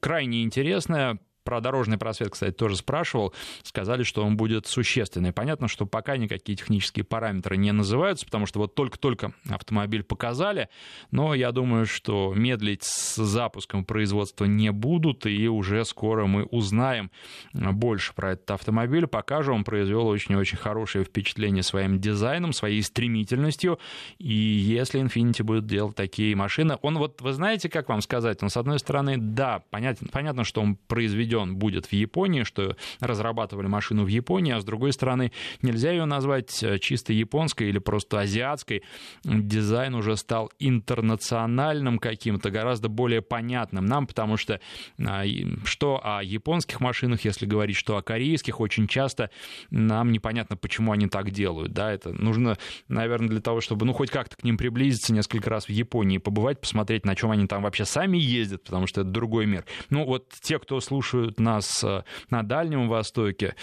[0.00, 3.34] крайне интересная, про дорожный просвет, кстати, тоже спрашивал.
[3.62, 5.32] Сказали, что он будет существенный.
[5.32, 10.68] Понятно, что пока никакие технические параметры не называются, потому что вот только-только автомобиль показали.
[11.10, 17.10] Но я думаю, что медлить с запуском производства не будут, и уже скоро мы узнаем
[17.52, 19.06] больше про этот автомобиль.
[19.06, 23.78] Пока же он произвел очень-очень хорошее впечатление своим дизайном, своей стремительностью.
[24.18, 28.50] И если Infiniti будет делать такие машины, он вот, вы знаете, как вам сказать, он,
[28.50, 33.66] с одной стороны, да, понятно, понятно что он произведен произведен будет в Японии, что разрабатывали
[33.66, 38.20] машину в Японии, а с другой стороны, нельзя ее назвать э, чисто японской или просто
[38.20, 38.82] азиатской.
[39.24, 44.60] Дизайн уже стал интернациональным каким-то, гораздо более понятным нам, потому что
[45.04, 45.24] а,
[45.64, 49.30] что о японских машинах, если говорить, что о корейских, очень часто
[49.70, 51.72] нам непонятно, почему они так делают.
[51.72, 55.66] Да, это нужно, наверное, для того, чтобы ну, хоть как-то к ним приблизиться, несколько раз
[55.66, 59.46] в Японии побывать, посмотреть, на чем они там вообще сами ездят, потому что это другой
[59.46, 59.64] мир.
[59.90, 63.54] Ну, вот те, кто слушают слушают нас э, на Дальнем Востоке,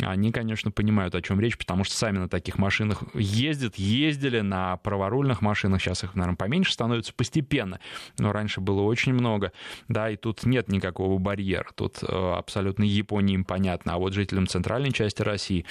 [0.00, 4.76] они, конечно, понимают, о чем речь, потому что сами на таких машинах ездят, ездили на
[4.78, 7.80] праворульных машинах, сейчас их, наверное, поменьше становится постепенно,
[8.18, 9.52] но раньше было очень много,
[9.88, 14.46] да, и тут нет никакого барьера, тут э, абсолютно Японии им понятно, а вот жителям
[14.46, 15.66] центральной части России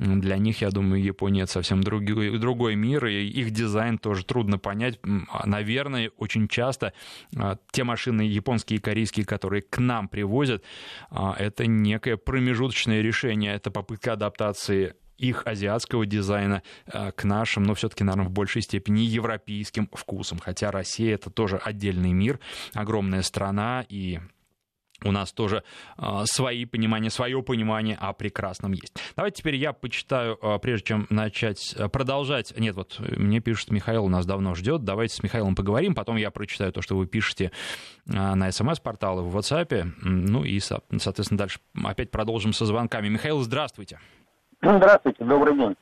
[0.00, 4.58] для них, я думаю, Япония это совсем другой, другой мир, и их дизайн тоже трудно
[4.58, 4.98] понять.
[5.28, 6.94] А, наверное, очень часто
[7.36, 10.64] а, те машины японские и корейские, которые к нам привозят,
[11.10, 18.02] а, это некое промежуточное решение, это попытка адаптации их азиатского дизайна к нашим, но все-таки,
[18.02, 20.38] наверное, в большей степени европейским вкусам.
[20.38, 22.40] Хотя Россия это тоже отдельный мир,
[22.72, 24.20] огромная страна, и
[25.04, 25.62] у нас тоже
[25.98, 28.94] э, свои понимания, свое понимание о прекрасном есть.
[29.16, 32.52] Давайте теперь я почитаю, э, прежде чем начать э, продолжать.
[32.58, 34.84] Нет, вот мне пишет Михаил, нас давно ждет.
[34.84, 37.52] Давайте с Михаилом поговорим, потом я прочитаю то, что вы пишете
[38.06, 39.92] э, на смс-порталы в WhatsApp.
[40.02, 43.08] Ну и, соответственно, дальше опять продолжим со звонками.
[43.08, 43.98] Михаил, здравствуйте.
[44.62, 45.76] Здравствуйте, добрый день.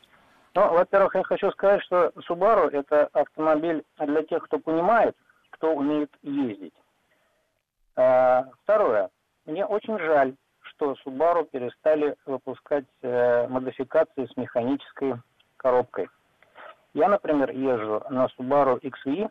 [0.55, 5.15] Ну, во-первых, я хочу сказать, что Subaru это автомобиль для тех, кто понимает,
[5.51, 6.75] кто умеет ездить.
[7.99, 9.11] Э, второе.
[9.45, 15.15] Мне очень жаль, что Subaru перестали выпускать э, модификации с механической
[15.57, 16.09] коробкой.
[16.95, 19.29] Я, например, езжу на Subaru XV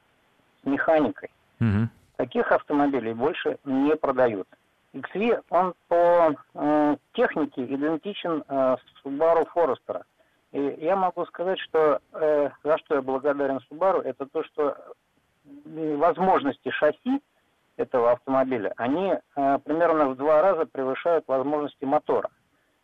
[0.62, 1.30] с механикой.
[1.62, 1.88] Угу.
[2.17, 4.47] Таких автомобилей больше не продают.
[4.93, 10.03] XV, он по э, технике идентичен э, Subaru Forester.
[10.51, 14.75] И я могу сказать, что э, за что я благодарен Subaru, это то, что
[15.63, 17.21] возможности шасси
[17.78, 22.30] этого автомобиля, они э, примерно в два раза превышают возможности мотора.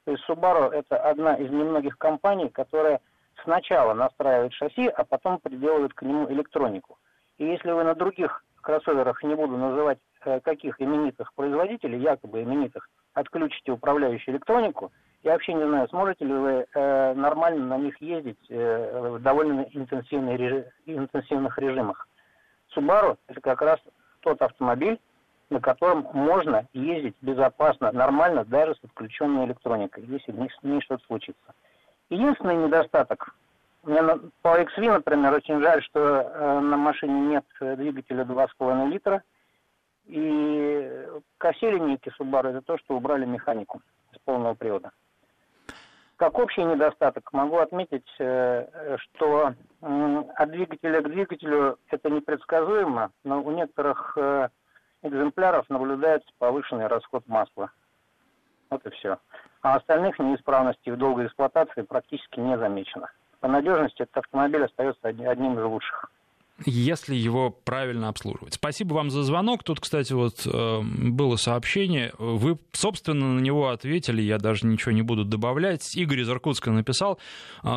[0.05, 2.99] То есть Subaru это одна из немногих компаний, которая
[3.43, 6.97] сначала настраивает шасси, а потом приделывает к нему электронику.
[7.37, 12.89] И если вы на других кроссоверах, не буду называть э, каких именитых производителей, якобы именитых,
[13.13, 14.91] отключите управляющую электронику,
[15.23, 19.61] я вообще не знаю, сможете ли вы э, нормально на них ездить э, в довольно
[19.71, 22.07] интенсивных режимах.
[22.75, 23.79] Subaru это как раз
[24.23, 24.99] тот автомобиль,
[25.49, 31.53] на котором можно ездить безопасно, нормально, даже с отключенной электроникой, если с ней что-то случится.
[32.09, 33.35] Единственный недостаток,
[33.83, 34.01] мне
[34.41, 39.21] по XV, например, очень жаль, что э, на машине нет двигателя 2,5 литра,
[40.05, 41.05] и
[41.37, 43.81] косили линейки Subaru это то, что убрали механику
[44.13, 44.91] с полного привода.
[46.23, 53.51] Как общий недостаток могу отметить, э, что от двигателя к двигателю это непредсказуемо, но у
[53.51, 54.47] некоторых э,
[55.01, 57.71] экземпляров наблюдается повышенный расход масла.
[58.69, 59.17] Вот и все.
[59.63, 63.11] А остальных неисправностей в долгой эксплуатации практически не замечено.
[63.41, 66.09] По надежности этот автомобиль остается одним из лучших.
[66.65, 68.53] Если его правильно обслуживать.
[68.53, 69.63] Спасибо вам за звонок.
[69.63, 72.13] Тут, кстати, вот э, было сообщение.
[72.19, 74.21] Вы, собственно, на него ответили.
[74.21, 75.95] Я даже ничего не буду добавлять.
[75.95, 77.19] Игорь из Иркутска написал.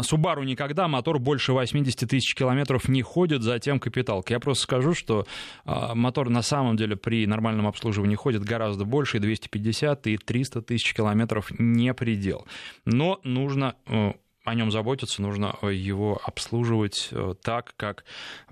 [0.02, 4.34] Субару никогда мотор больше 80 тысяч километров не ходит, затем капиталка.
[4.34, 5.26] Я просто скажу, что
[5.64, 9.16] э, мотор на самом деле при нормальном обслуживании ходит гораздо больше.
[9.16, 12.46] И 250, и 300 тысяч километров не предел.
[12.84, 14.12] Но нужно э,
[14.44, 17.10] о нем заботиться, нужно его обслуживать
[17.42, 18.04] так, как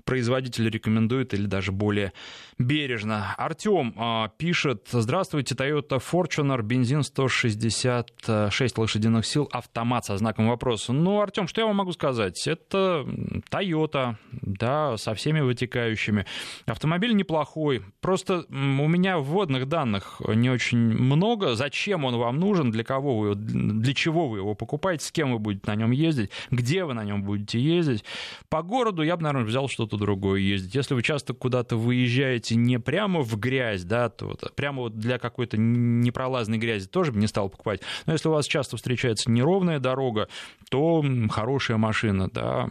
[0.05, 2.13] производитель рекомендует или даже более
[2.57, 3.33] бережно.
[3.37, 10.93] Артем а, пишет, здравствуйте, Toyota Fortuner, бензин 166 лошадиных сил, автомат со знаком вопроса.
[10.93, 12.47] Ну, Артем, что я вам могу сказать?
[12.47, 13.05] Это
[13.49, 16.25] Toyota, да, со всеми вытекающими.
[16.65, 21.55] Автомобиль неплохой, просто у меня вводных данных не очень много.
[21.55, 25.39] Зачем он вам нужен, для кого вы, для чего вы его покупаете, с кем вы
[25.39, 28.05] будете на нем ездить, где вы на нем будете ездить.
[28.49, 30.75] По городу я бы, наверное, взял что-то что-то другое ездить.
[30.75, 35.57] Если вы часто куда-то выезжаете не прямо в грязь, да, то прямо вот для какой-то
[35.57, 37.81] непролазной грязи тоже бы не стал покупать.
[38.05, 40.27] Но если у вас часто встречается неровная дорога,
[40.69, 42.69] то хорошая машина, да,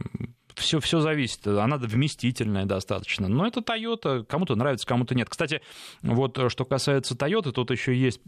[0.54, 1.46] все, все зависит.
[1.46, 3.28] Она вместительная достаточно.
[3.28, 4.24] Но это Toyota.
[4.24, 5.28] Кому-то нравится, кому-то нет.
[5.28, 5.60] Кстати,
[6.02, 8.20] вот э, что касается Toyota, тут еще есть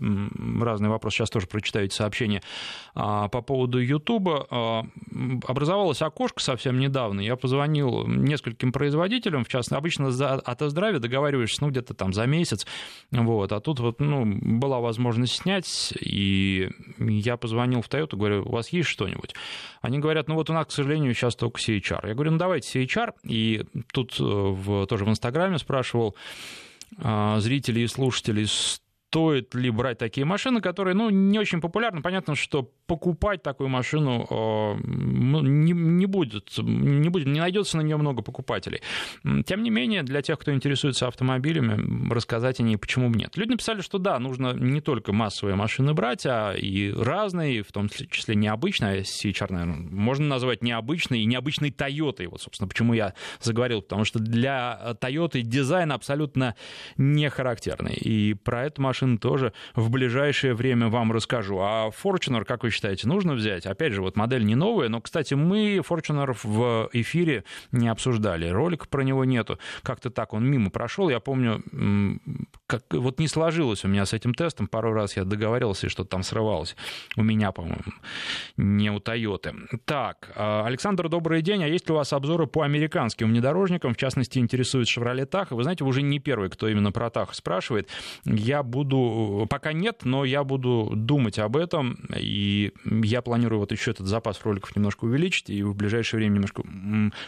[0.60, 1.14] разный вопрос.
[1.14, 2.42] Сейчас тоже прочитаю эти сообщения.
[2.94, 4.28] А, по поводу YouTube.
[4.50, 4.86] А,
[5.46, 7.20] образовалось окошко совсем недавно.
[7.20, 12.26] Я позвонил нескольким производителям, в частности, обычно за, о тест-драйве договариваешься, ну, где-то там за
[12.26, 12.66] месяц.
[13.10, 13.52] Вот.
[13.52, 18.70] А тут вот, ну, была возможность снять, и я позвонил в Toyota, говорю, у вас
[18.70, 19.34] есть что-нибудь?
[19.80, 22.08] Они говорят, ну, вот у нас, к сожалению, сейчас только CHR.
[22.08, 23.12] Я говорю, ну давайте CHR.
[23.22, 26.16] И тут э, в, тоже в Инстаграме спрашивал
[26.98, 28.46] а, зрителей и слушателей,
[29.16, 32.02] стоит ли брать такие машины, которые, ну, не очень популярны.
[32.02, 37.80] Понятно, что покупать такую машину э, ну, не, не будет, не будет, не найдется на
[37.80, 38.82] нее много покупателей.
[39.46, 43.38] Тем не менее, для тех, кто интересуется автомобилями, рассказать о ней почему бы нет.
[43.38, 47.88] Люди написали, что да, нужно не только массовые машины брать, а и разные, в том
[47.88, 49.00] числе необычные.
[49.00, 52.28] А сейчас, наверное, можно назвать необычной и необычной Toyota.
[52.28, 56.54] Вот, собственно, почему я заговорил, потому что для Toyota дизайн абсолютно
[56.98, 57.94] не характерный.
[57.94, 61.58] И про эту машину тоже в ближайшее время вам расскажу.
[61.60, 63.66] А Fortuner, как вы считаете, нужно взять?
[63.66, 68.48] Опять же, вот модель не новая, но, кстати, мы Fortuner в эфире не обсуждали.
[68.48, 69.58] Ролика про него нету.
[69.82, 71.08] Как-то так он мимо прошел.
[71.08, 71.62] Я помню,
[72.66, 74.66] как, вот не сложилось у меня с этим тестом.
[74.66, 76.76] Пару раз я договаривался, и что-то там срывалось.
[77.16, 77.92] У меня, по-моему,
[78.56, 79.54] не у Тойоты.
[79.84, 81.62] Так, а, Александр, добрый день.
[81.62, 83.94] А есть ли у вас обзоры по американским внедорожникам?
[83.94, 85.54] В частности, интересует Chevrolet Tahoe.
[85.54, 87.88] Вы знаете, вы уже не первый, кто именно про Tahoe спрашивает.
[88.24, 88.95] Я буду...
[89.48, 91.98] Пока нет, но я буду думать об этом.
[92.16, 96.62] И я планирую вот еще этот запас роликов немножко увеличить и в ближайшее время немножко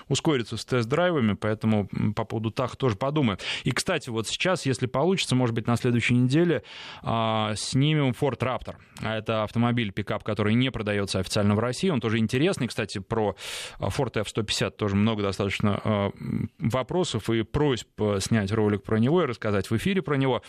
[0.08, 3.38] ускориться с тест-драйвами, поэтому по поводу ТАХ тоже подумаю.
[3.64, 6.62] И, кстати, вот сейчас, если получится, может быть, на следующей неделе
[7.02, 8.76] а, снимем Ford Raptor.
[9.00, 11.88] А это автомобиль, пикап, который не продается официально в России.
[11.88, 12.68] Он тоже интересный.
[12.68, 13.36] Кстати, про
[13.78, 16.10] Ford F-150 тоже много достаточно а,
[16.58, 17.88] вопросов и просьб
[18.20, 20.42] снять ролик про него и рассказать в эфире про него.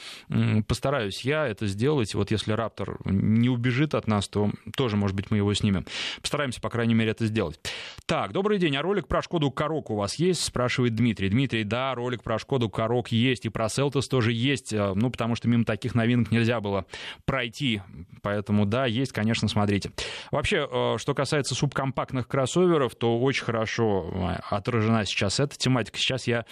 [0.67, 2.13] Постараюсь я это сделать.
[2.15, 5.85] Вот если Raptor не убежит от нас, то тоже, может быть, мы его снимем.
[6.21, 7.59] Постараемся, по крайней мере, это сделать.
[8.05, 8.75] Так, добрый день.
[8.75, 10.43] А ролик про Шкоду Корок у вас есть?
[10.43, 11.29] Спрашивает Дмитрий.
[11.29, 13.45] Дмитрий, да, ролик про Шкоду Корок есть.
[13.45, 14.73] И про Селтос тоже есть.
[14.73, 16.85] А, ну, потому что мимо таких новинок нельзя было
[17.25, 17.81] пройти.
[18.21, 19.91] Поэтому, да, есть, конечно, смотрите.
[20.31, 25.97] Вообще, а, что касается субкомпактных кроссоверов, то очень хорошо а, отражена сейчас эта тематика.
[25.97, 26.45] Сейчас я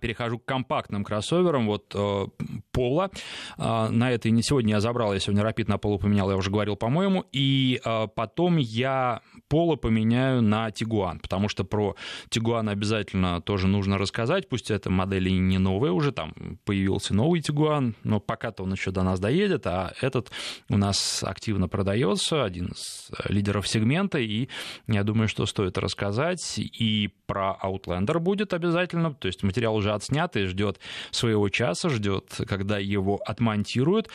[0.00, 1.66] перехожу к компактным кроссоверам.
[1.66, 2.26] Вот э,
[2.72, 3.10] Пола.
[3.58, 6.50] Э, на этой не сегодня я забрал, я сегодня Rapid на Поло поменял, я уже
[6.50, 7.24] говорил, по-моему.
[7.32, 11.96] И э, потом я Поло поменяю на Тигуан, потому что про
[12.28, 14.48] Тигуан обязательно тоже нужно рассказать.
[14.48, 19.02] Пусть эта модель не новая уже, там появился новый Тигуан, но пока-то он еще до
[19.02, 20.30] нас доедет, а этот
[20.68, 24.48] у нас активно продается, один из лидеров сегмента, и
[24.86, 26.58] я думаю, что стоит рассказать.
[26.58, 30.78] И про Outlander будет обязательно, то есть материал материал уже отснят и ждет
[31.10, 34.08] своего часа, ждет, когда его отмонтируют.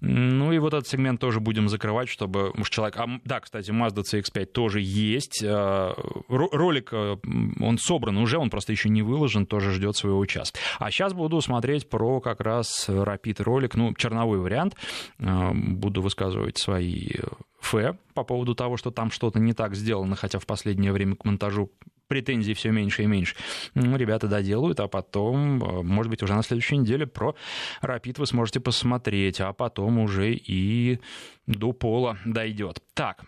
[0.00, 2.96] Ну и вот этот сегмент тоже будем закрывать, чтобы уж человек...
[2.98, 5.42] А, да, кстати, Mazda CX-5 тоже есть.
[5.42, 5.94] Э,
[6.28, 7.16] ролик, э,
[7.60, 10.52] он собран уже, он просто еще не выложен, тоже ждет своего часа.
[10.78, 14.74] А сейчас буду смотреть про как раз Rapid ролик, ну, черновой вариант.
[15.18, 17.08] Э, буду высказывать свои
[17.60, 21.24] фе по поводу того, что там что-то не так сделано, хотя в последнее время к
[21.24, 21.70] монтажу
[22.08, 23.36] претензий все меньше и меньше.
[23.74, 27.34] Ну, ребята доделают, а потом, э, может быть, уже на следующей неделе про
[27.80, 31.00] Рапид вы сможете посмотреть, а потом уже и
[31.46, 32.82] до пола дойдет.
[32.94, 33.24] Так.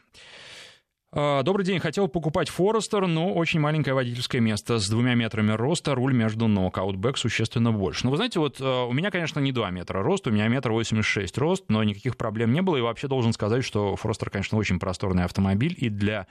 [1.10, 1.78] А, добрый день.
[1.78, 6.76] Хотел покупать Форестер, но очень маленькое водительское место с двумя метрами роста, руль между ног,
[6.76, 8.04] аутбэк существенно больше.
[8.04, 10.70] Ну, вы знаете, вот а, у меня, конечно, не 2 метра рост, у меня метр
[10.70, 12.76] восемьдесят шесть рост, но никаких проблем не было.
[12.76, 16.26] И вообще должен сказать, что Форестер, конечно, очень просторный автомобиль и для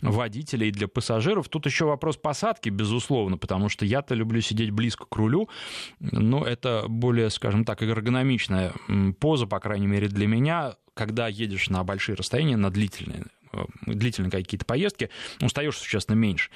[0.00, 1.48] водителей, и для пассажиров.
[1.48, 5.48] Тут еще вопрос посадки, безусловно, потому что я-то люблю сидеть близко к рулю,
[5.98, 8.74] но это более, скажем так, эргономичная
[9.18, 13.24] поза, по крайней мере, для меня когда едешь на большие расстояния, на длительные,
[13.86, 16.50] длительные какие-то поездки, устаешь существенно меньше.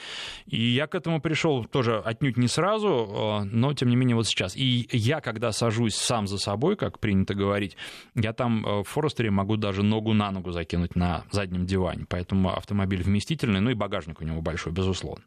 [0.46, 4.26] И я к этому пришел тоже отнюдь не сразу, э, но тем не менее вот
[4.26, 4.56] сейчас.
[4.56, 7.76] И я, когда сажусь сам за собой, как принято говорить,
[8.14, 12.06] я там э, в Форестере могу даже ногу на ногу закинуть на заднем диване.
[12.08, 15.24] Поэтому автомобиль вместительный, ну и багажник у него большой, безусловно.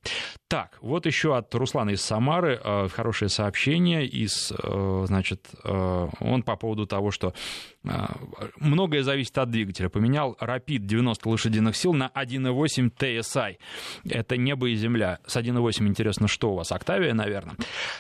[0.48, 2.62] Так, вот еще от Руслана из Самары
[2.94, 4.06] хорошее сообщение.
[4.06, 4.54] Из,
[5.06, 7.34] значит, он по поводу того, что
[8.58, 9.90] многое зависит от двигателя.
[9.90, 13.58] Поменял Rapid 90 лошадей лошадиных сил на 1.8 TSI.
[14.10, 15.20] Это небо и земля.
[15.26, 16.72] С 1.8 интересно, что у вас?
[16.72, 17.56] Октавия, наверное.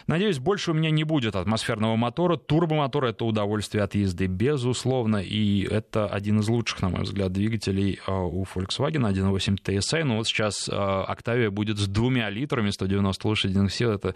[0.07, 2.37] Надеюсь, больше у меня не будет атмосферного мотора.
[2.37, 5.17] Турбомотор— это удовольствие от езды, безусловно.
[5.17, 10.03] И это один из лучших, на мой взгляд, двигателей а, у Volkswagen 1.8 TSI.
[10.03, 13.91] Но вот сейчас Октавия будет с двумя литрами, 190 лошадиных сил.
[13.91, 14.13] Это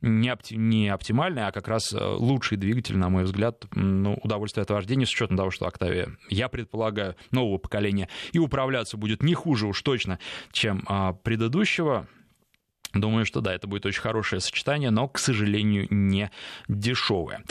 [0.00, 3.64] не, опти- не оптимальный, а как раз а, лучший двигатель, на мой взгляд.
[3.74, 8.08] Ну, удовольствие от вождения, с учетом того, что Октавия, я предполагаю, нового поколения.
[8.32, 10.18] И управляться регуляция будет не хуже уж точно,
[10.52, 12.06] чем а, предыдущего.
[12.92, 16.30] Думаю, что да, это будет очень хорошее сочетание, но, к сожалению, не
[16.68, 17.42] дешевое.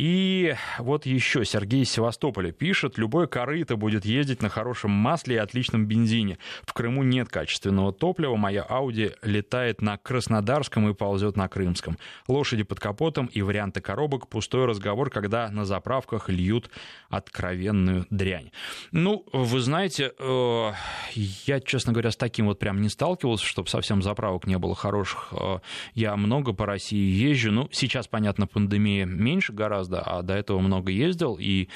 [0.00, 5.38] И вот еще Сергей из Севастополя пишет, любой корыто будет ездить на хорошем масле и
[5.38, 6.38] отличном бензине.
[6.62, 11.98] В Крыму нет качественного топлива, моя Ауди летает на Краснодарском и ползет на Крымском.
[12.28, 16.70] Лошади под капотом и варианты коробок, пустой разговор, когда на заправках льют
[17.10, 18.52] откровенную дрянь.
[18.92, 20.72] Ну, вы знаете, э,
[21.12, 25.28] я, честно говоря, с таким вот прям не сталкивался, чтобы совсем заправок не было хороших.
[25.32, 25.58] Э,
[25.92, 30.60] я много по России езжу, ну, сейчас, понятно, пандемия меньше гораздо, гораздо, а до этого
[30.60, 31.68] много ездил, и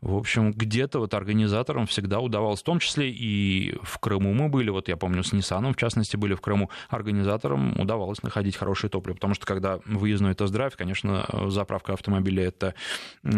[0.00, 4.68] в общем, где-то вот организаторам всегда удавалось, в том числе и в Крыму мы были,
[4.68, 9.14] вот я помню, с Ниссаном, в частности, были в Крыму, организаторам удавалось находить хорошее топливо,
[9.14, 12.74] потому что когда выездной тест-драйв, конечно, заправка автомобиля— это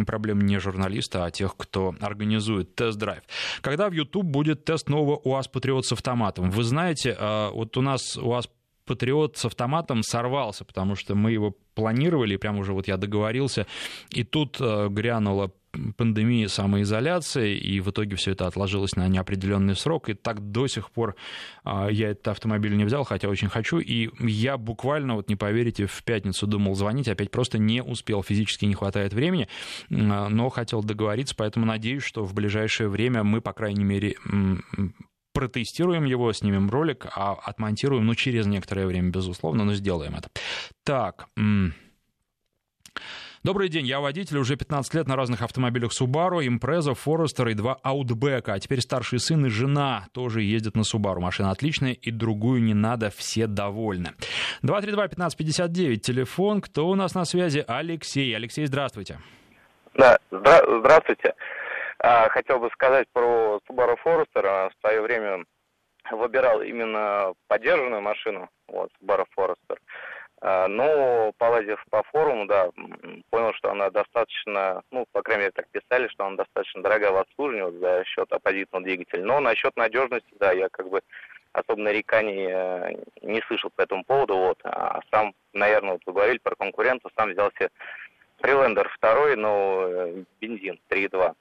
[0.08, 3.22] проблема не журналиста, а тех, кто организует тест-драйв.
[3.60, 6.50] Когда в YouTube будет тест нового УАЗ Патриот с автоматом?
[6.50, 8.48] Вы знаете, а, вот у нас УАЗ
[8.86, 13.66] Патриот с автоматом сорвался, потому что мы его планировали, и прямо уже вот я договорился,
[14.10, 15.52] и тут э, грянула
[15.96, 20.90] пандемия самоизоляции, и в итоге все это отложилось на неопределенный срок, и так до сих
[20.90, 21.16] пор
[21.64, 25.86] а, я этот автомобиль не взял, хотя очень хочу, и я буквально, вот не поверите,
[25.86, 29.48] в пятницу думал звонить, опять просто не успел, физически не хватает времени,
[29.90, 34.16] но хотел договориться, поэтому надеюсь, что в ближайшее время мы, по крайней мере,
[35.36, 40.30] протестируем его, снимем ролик, а отмонтируем, ну, через некоторое время, безусловно, но сделаем это.
[40.82, 41.28] Так,
[43.42, 47.78] Добрый день, я водитель, уже 15 лет на разных автомобилях Subaru, Impreza, Forester и два
[47.84, 51.20] Outback, а теперь старший сын и жена тоже ездят на Subaru.
[51.20, 54.14] Машина отличная и другую не надо, все довольны.
[54.64, 57.64] 232-1559, телефон, кто у нас на связи?
[57.68, 58.34] Алексей.
[58.34, 59.20] Алексей, здравствуйте.
[59.94, 61.34] Да, здра- здравствуйте.
[61.98, 64.70] А, хотел бы сказать про Subaru Forester.
[64.70, 65.44] В свое время
[66.10, 69.78] выбирал именно поддержанную машину, вот, Subaru Forester.
[70.42, 72.70] А, но, полазив по форуму, да,
[73.30, 77.16] понял, что она достаточно, ну, по крайней мере, так писали, что она достаточно дорогая в
[77.16, 79.24] обслуживании за счет оппозитного двигателя.
[79.24, 81.00] Но насчет надежности, да, я как бы
[81.52, 84.58] особо нареканий э, не слышал по этому поводу, вот.
[84.64, 87.70] А сам, наверное, вот вы про конкурента, сам взялся
[88.42, 91.34] Freelander второй, но э, бензин 3.2.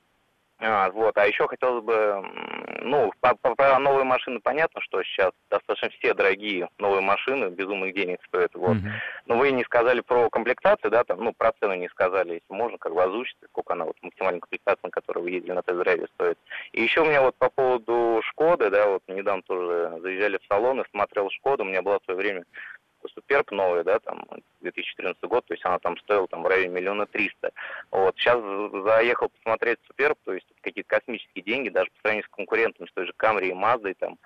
[0.59, 2.23] А, вот, а еще хотелось бы,
[2.81, 7.93] ну, по, по, по новые машины понятно, что сейчас достаточно все дорогие новые машины, безумных
[7.93, 8.77] денег стоят, вот.
[8.77, 8.89] Uh-huh.
[9.25, 12.77] Но вы не сказали про комплектацию, да, там, ну, про цену не сказали, если можно,
[12.77, 16.37] как бы озвучить, сколько она вот максимальная комплектация, на которой вы ездили на тест-драйве, стоит.
[16.71, 20.79] И еще у меня вот по поводу Шкоды, да, вот недавно тоже заезжали в салон
[20.79, 22.45] и смотрел Шкоду, у меня было в свое время
[23.09, 24.23] Суперб новый, да, там,
[24.61, 27.51] 2014 год, то есть она там стоила там в районе миллиона триста.
[27.91, 28.41] Вот, сейчас
[28.83, 33.05] заехал посмотреть Суперб, то есть какие-то космические деньги, даже по сравнению с конкурентами, с той
[33.05, 34.17] же Камри и Маздой, там,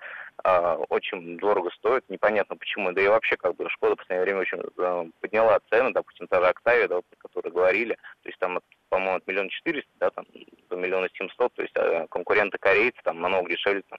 [0.44, 4.40] э, очень дорого стоит, непонятно почему, да и вообще, как бы, Шкода в последнее время
[4.40, 8.60] очень э, подняла цены, допустим, та же Октавия, да, про которую говорили, то есть там,
[8.88, 10.26] по-моему, от миллиона четыреста, да, там,
[10.68, 13.98] до миллиона семьсот, то есть э, конкуренты корейцы там намного дешевле, там,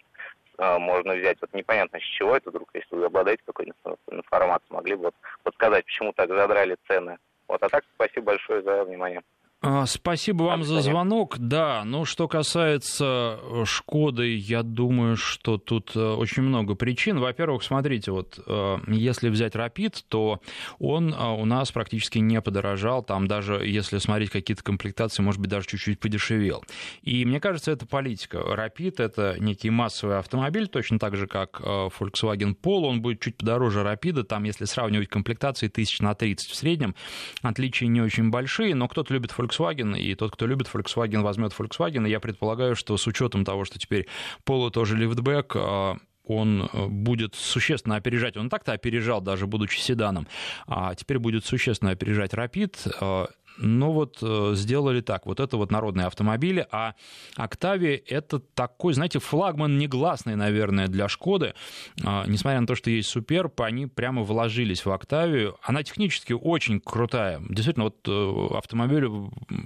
[0.58, 1.38] э, можно взять.
[1.42, 3.44] Вот непонятно, с чего это вдруг, если вы обладаете
[4.92, 7.18] могли бы вот подсказать, почему так задрали цены.
[7.48, 9.22] Вот, а так, спасибо большое за внимание.
[9.64, 11.38] А, спасибо вам за звонок.
[11.38, 17.20] Да, ну что касается э, Шкоды, я думаю, что тут э, очень много причин.
[17.20, 20.42] Во-первых, смотрите, вот э, если взять Rapid, то
[20.80, 23.04] он у нас практически не подорожал.
[23.04, 26.64] Там даже, если смотреть какие-то комплектации, может быть, даже чуть-чуть подешевел.
[27.04, 28.40] И мне кажется, это политика.
[28.40, 32.88] Rapid— это некий массовый автомобиль, точно так же, как Volkswagen Polo.
[32.88, 34.24] Он будет чуть подороже Rapid.
[34.24, 36.96] Там, если сравнивать комплектации, тысяч на 30 в среднем.
[37.44, 41.54] Отличия не очень большие, но кто-то любит Volkswagen Volkswagen, и тот, кто любит Volkswagen, возьмет
[41.58, 42.08] Volkswagen.
[42.08, 44.08] И я предполагаю, что с учетом того, что теперь
[44.46, 50.28] Polo тоже лифтбэк, а, он э, будет существенно опережать, он так-то опережал, даже будучи седаном,
[50.68, 55.26] а теперь будет существенно опережать Rapid, ну вот э, сделали так.
[55.26, 56.96] Вот это вот народные автомобили, а
[57.36, 61.54] Октавия это такой, знаете, флагман негласный, наверное, для Шкоды.
[62.04, 65.58] А, несмотря на то, что есть Суперб, они прямо вложились в Октавию.
[65.62, 67.42] Она технически очень крутая.
[67.50, 69.06] Действительно, вот э, автомобиль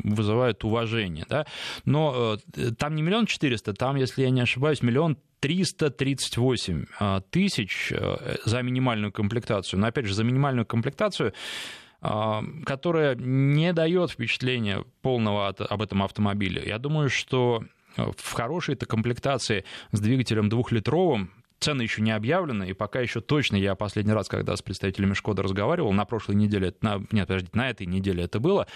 [0.03, 1.45] вызывает уважение, да.
[1.85, 6.85] Но э, там не миллион четыреста, там, если я не ошибаюсь, миллион 338
[7.29, 7.93] тысяч
[8.45, 9.79] за минимальную комплектацию.
[9.79, 11.33] Но опять же, за минимальную комплектацию
[12.65, 16.63] которая не дает впечатления полного об этом автомобиле.
[16.65, 17.63] Я думаю, что
[17.97, 23.55] э, в хорошей-то комплектации с двигателем двухлитровым, цены еще не объявлены, и пока еще точно,
[23.55, 27.69] я последний раз, когда с представителями Шкоды разговаривал, на прошлой неделе, на, нет, подождите, на
[27.69, 28.67] этой неделе это было,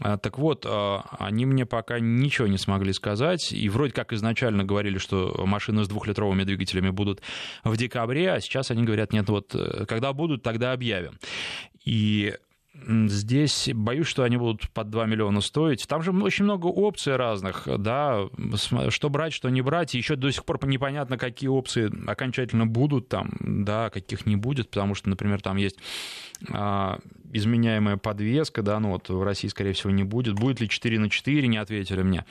[0.00, 4.64] а, так вот, а, они мне пока ничего не смогли сказать, и вроде как изначально
[4.64, 7.20] говорили, что машины с двухлитровыми двигателями будут
[7.64, 11.18] в декабре, а сейчас они говорят, нет, вот э, когда будут, тогда объявим.
[11.84, 12.34] И
[12.86, 15.86] Здесь боюсь, что они будут под 2 миллиона стоить.
[15.86, 18.28] Там же очень много опций разных, да,
[18.88, 19.94] что брать, что не брать.
[19.94, 24.94] Еще до сих пор непонятно, какие опции окончательно будут там, да, каких не будет, потому
[24.94, 25.78] что, например, там есть
[26.50, 26.98] а,
[27.32, 30.34] изменяемая подвеска, да, ну вот в России, скорее всего, не будет.
[30.34, 32.24] Будет ли 4 на 4, не ответили мне.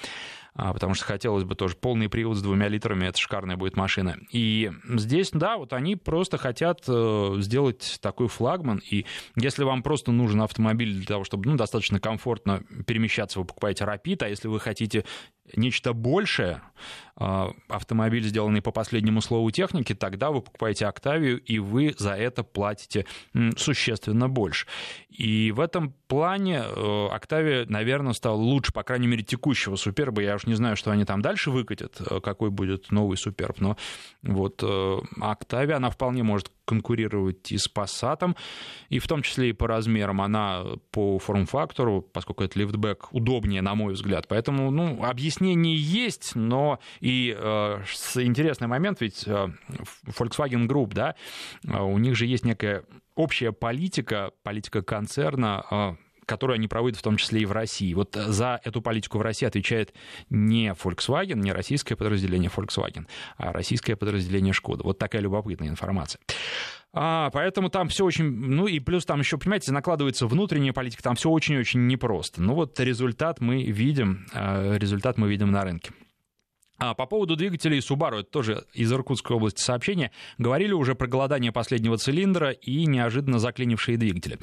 [0.58, 4.18] А, потому что хотелось бы тоже полный привод с двумя литрами, это шикарная будет машина.
[4.32, 9.06] И здесь, да, вот они просто хотят э, сделать такой флагман, и
[9.36, 14.24] если вам просто нужен автомобиль для того, чтобы ну, достаточно комфортно перемещаться, вы покупаете Rapid,
[14.24, 15.06] а если вы хотите
[15.56, 16.62] нечто большее,
[17.20, 22.44] а, автомобиль, сделанный по последнему слову техники, тогда вы покупаете Октавию, и вы за это
[22.44, 23.06] платите
[23.56, 24.68] существенно больше.
[25.10, 30.22] И в этом плане э, Октавия, наверное, стала лучше, по крайней мере, текущего Суперба.
[30.22, 33.78] Я уж не знаю, что они там дальше выкатят, э, какой будет новый Суперб, но
[34.22, 38.36] вот э, Октавия, она вполне может конкурировать и с Passat,
[38.90, 40.22] и в том числе и по размерам.
[40.22, 44.28] Она по форм-фактору, поскольку это лифтбэк, удобнее, на мой взгляд.
[44.28, 45.04] Поэтому, ну,
[45.38, 47.82] объяснение есть, но и э,
[48.16, 49.50] интересный момент, ведь э,
[50.06, 51.16] Volkswagen Group, да,
[51.66, 52.84] э, у них же есть некая
[53.16, 57.94] общая политика, политика концерна, э, которую они проводят в том числе и в России.
[57.94, 59.94] Вот за эту политику в России отвечает
[60.30, 63.08] не Volkswagen, не российское подразделение Volkswagen,
[63.38, 64.84] а российское подразделение Шкода.
[64.84, 66.20] Вот такая любопытная информация.
[66.94, 68.26] А, поэтому там все очень...
[68.26, 72.42] Ну и плюс там еще, понимаете, накладывается внутренняя политика, там все очень-очень непросто.
[72.42, 75.92] Ну вот результат мы видим, э, результат мы видим на рынке.
[76.80, 81.52] А по поводу двигателей Subaru, это тоже из Иркутской области сообщение, говорили уже про голодание
[81.52, 84.38] последнего цилиндра и неожиданно заклинившие двигатели.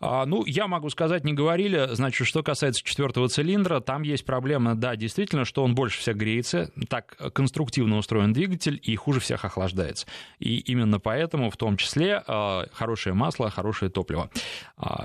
[0.00, 4.74] А, ну, я могу сказать, не говорили, значит, что касается четвертого цилиндра, там есть проблема,
[4.74, 10.06] да, действительно, что он больше всех греется, так конструктивно устроен двигатель и хуже всех охлаждается.
[10.38, 14.30] И именно поэтому, в том числе, а, хорошее масло, хорошее топливо.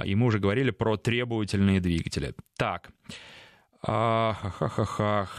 [0.04, 2.34] И мы уже говорили про требовательные двигатели.
[2.58, 2.90] Так,
[3.82, 5.30] ха-ха-ха.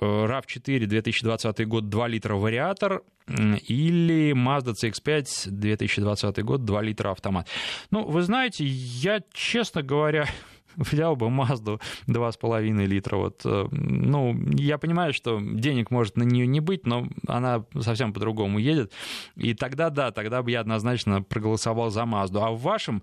[0.00, 7.48] RAV4 2020 год 2 литра вариатор или Mazda CX-5 2020 год 2 литра автомат.
[7.90, 10.26] Ну, вы знаете, я, честно говоря,
[10.92, 13.16] взял бы Мазду 2,5 литра.
[13.16, 18.12] Вот, э, ну, я понимаю, что денег может на нее не быть, но она совсем
[18.12, 18.92] по-другому едет.
[19.36, 22.42] И тогда, да, тогда бы я однозначно проголосовал за Мазду.
[22.42, 23.02] А в вашем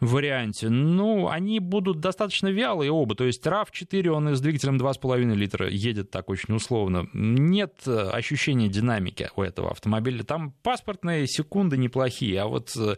[0.00, 3.14] варианте, ну, они будут достаточно вялые оба.
[3.14, 7.08] То есть RAV4, он и с двигателем 2,5 литра едет так очень условно.
[7.12, 10.24] Нет э, ощущения динамики у этого автомобиля.
[10.24, 12.96] Там паспортные секунды неплохие, а вот э,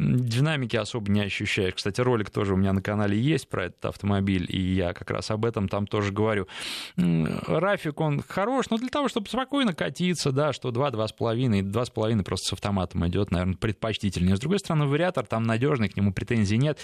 [0.00, 1.74] динамики особо не ощущаешь.
[1.74, 5.30] Кстати, ролик тоже у меня на канале есть про этот автомобиль, и я как раз
[5.30, 6.48] об этом там тоже говорю.
[6.96, 12.48] Рафик, он хорош, но для того, чтобы спокойно катиться, да, что 2, 2,5, 2,5 просто
[12.48, 14.36] с автоматом идет, наверное, предпочтительнее.
[14.36, 16.78] С другой стороны, вариатор там надежный, к нему претензий нет.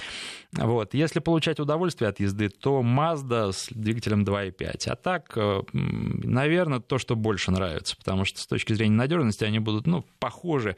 [0.53, 0.95] Вот.
[0.95, 4.89] Если получать удовольствие от езды, то Mazda с двигателем 2,5.
[4.89, 9.59] А так, э, наверное, то, что больше нравится, потому что с точки зрения надежности они
[9.59, 10.77] будут, ну, похожи,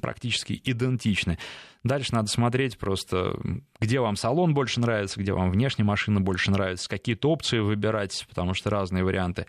[0.00, 1.38] практически идентичны.
[1.82, 3.38] Дальше надо смотреть просто,
[3.80, 8.54] где вам салон больше нравится, где вам внешняя машина больше нравится, какие-то опции выбирать, потому
[8.54, 9.46] что разные варианты.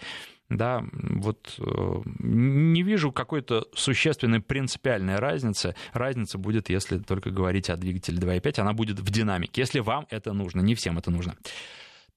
[0.49, 5.75] Да, вот э, не вижу какой-то существенной принципиальной разницы.
[5.93, 10.33] Разница будет, если только говорить о двигателе 2.5, она будет в динамике, если вам это
[10.33, 11.35] нужно, не всем это нужно.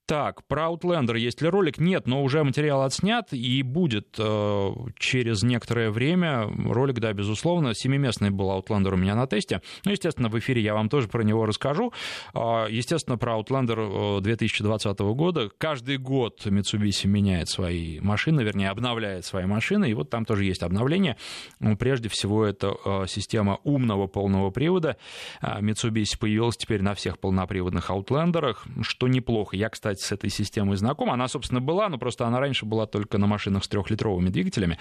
[0.07, 1.79] Так, про Outlander есть ли ролик?
[1.79, 7.73] Нет, но уже материал отснят и будет э, через некоторое время ролик, да, безусловно.
[7.73, 9.63] Семиместный был Outlander у меня на тесте.
[9.87, 11.95] Ну, естественно, в эфире я вам тоже про него расскажу.
[12.35, 15.49] Э, естественно, про Outlander 2020 года.
[15.57, 20.63] Каждый год Mitsubishi меняет свои машины, вернее, обновляет свои машины, и вот там тоже есть
[20.63, 21.17] обновление.
[21.61, 24.99] Ну, прежде всего, это э, система умного полного привода.
[25.41, 29.57] Э, Mitsubishi появилась теперь на всех полноприводных Outlander, что неплохо.
[29.57, 31.11] Я, кстати, кстати, с этой системой знаком.
[31.11, 34.79] Она, собственно, была, но просто она раньше была только на машинах с трехлитровыми двигателями.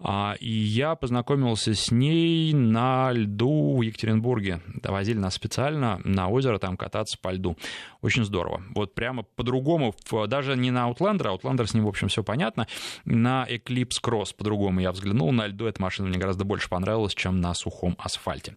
[0.00, 4.60] А, и я познакомился с ней на льду в Екатеринбурге.
[4.82, 7.56] Довозили нас специально на озеро там кататься по льду.
[8.02, 8.62] Очень здорово.
[8.74, 9.94] Вот прямо по-другому,
[10.28, 12.66] даже не на Outlander, Outlander с ним, в общем, все понятно,
[13.04, 15.32] на Eclipse Cross по-другому я взглянул.
[15.32, 18.56] На льду эта машина мне гораздо больше понравилась, чем на сухом асфальте.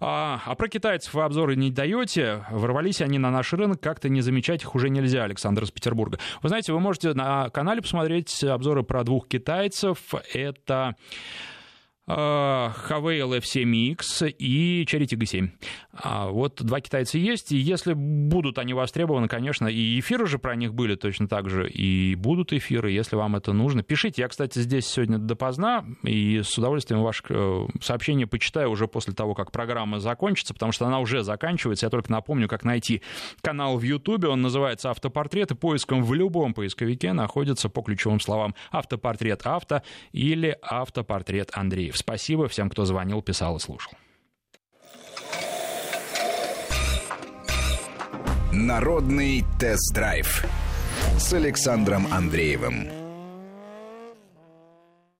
[0.00, 2.44] А, а про китайцев вы обзоры не даете.
[2.50, 6.18] Ворвались они на наш рынок, как-то не замечать их уже нельзя, Александр Александр из Петербурга.
[6.42, 9.98] Вы знаете, вы можете на канале посмотреть обзоры про двух китайцев.
[10.34, 10.94] Это
[12.08, 15.50] Havail F7X и Cherry Tiggo 7.
[16.30, 20.74] Вот два китайца есть, и если будут они востребованы, конечно, и эфиры же про них
[20.74, 23.82] были точно так же, и будут эфиры, если вам это нужно.
[23.82, 29.12] Пишите, я, кстати, здесь сегодня допоздна, и с удовольствием ваше э, сообщение почитаю уже после
[29.12, 31.86] того, как программа закончится, потому что она уже заканчивается.
[31.86, 33.02] Я только напомню, как найти
[33.42, 38.54] канал в Ютубе, он называется «Автопортрет», и поиском в любом поисковике находится по ключевым словам
[38.70, 39.82] «Автопортрет авто»
[40.12, 41.97] или «Автопортрет Андреев».
[41.98, 43.92] Спасибо всем, кто звонил, писал и слушал.
[48.52, 50.44] Народный тест-драйв
[51.18, 52.97] с Александром Андреевым.